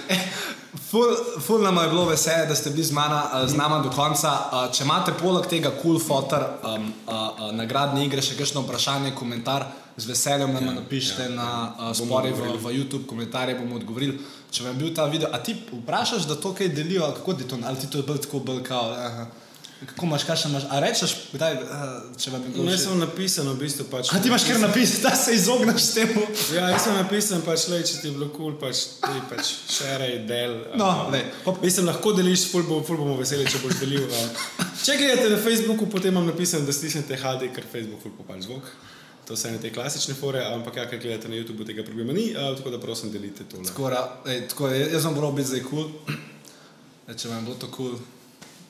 [0.90, 1.06] ful,
[1.40, 4.32] ful nam je bilo veselje, da ste bili z, mana, z nama do konca.
[4.74, 9.68] Če imate poleg tega cool fotor, um, uh, uh, nagradne igre, še kakšno vprašanje, komentar,
[9.98, 14.20] z veseljem nam ja, napišite ja, na uh, spore v, v YouTube, komentarje bomo odgovorili.
[14.52, 17.48] Če vam je bil ta video, a ti vprašaš, da to kaj delijo, kako ti
[17.48, 18.92] to, ali ti to je bil tako belkao.
[18.92, 19.28] Aha.
[19.86, 20.66] Kako imaš, kaj še imaš?
[20.72, 21.58] A rečeš, kdaj,
[22.18, 22.64] če vam je bilo?
[22.66, 24.10] Ne, sem napisan, v bistvu pač.
[24.16, 26.24] A ti imaš kar napisati, da se izogneš temu?
[26.56, 29.52] Ja, jaz sem napisan, pač, le, če ti je bilo kul, cool, pač ti pač
[29.76, 30.56] šerej del.
[30.80, 31.60] No, um, Pop...
[31.64, 34.08] Mislim, lahko deliš, ful, bo, ful bomo veseli, če boš delil.
[34.08, 34.66] Um.
[34.80, 38.72] Če gledate na Facebooku, potem imam napisan, da stisnete HD, ker Facebook ful popal zvok.
[39.26, 42.28] To so ene te klasične fore, ampak ja, kaj gledate na YouTubu, tega problema ni,
[42.32, 43.64] uh, tako da prosim, delite to.
[43.66, 47.16] Skora, ej, tako, jaz sem moral biti zdaj kul, cool.
[47.18, 47.96] če vam je bilo to kul.
[47.96, 48.14] Cool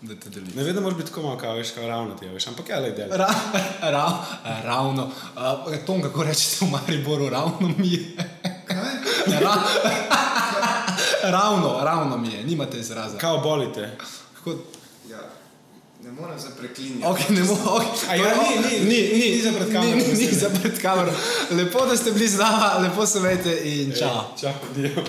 [0.02, 0.48] da te deli.
[0.56, 2.80] Ne vem, da moraš biti tako malo, kao, veš, kao ravno ti, veš, ampak je
[2.80, 3.10] le del.
[3.10, 3.30] Ra,
[3.96, 4.26] ra,
[4.64, 5.12] ravno.
[5.36, 8.16] Uh, to, kako rečete v Mariboru, ravno mi je.
[9.44, 9.56] ra,
[11.38, 13.18] ravno, ravno mi je, nimate izraza.
[13.18, 13.98] Kao bolite.
[14.36, 14.56] Kako...
[16.06, 17.06] Ne morem se preklinjati.
[17.06, 17.88] Okay, ne morem.
[17.88, 18.20] Okay.
[18.20, 19.96] Ja, ni, ni, ni, ni, ni za pred kamero.
[19.98, 21.12] Ni, ni za pred kamero.
[21.52, 24.24] Lepo, da ste bili z nami, lepo se vejte in čau.
[24.42, 25.04] Čau, dio.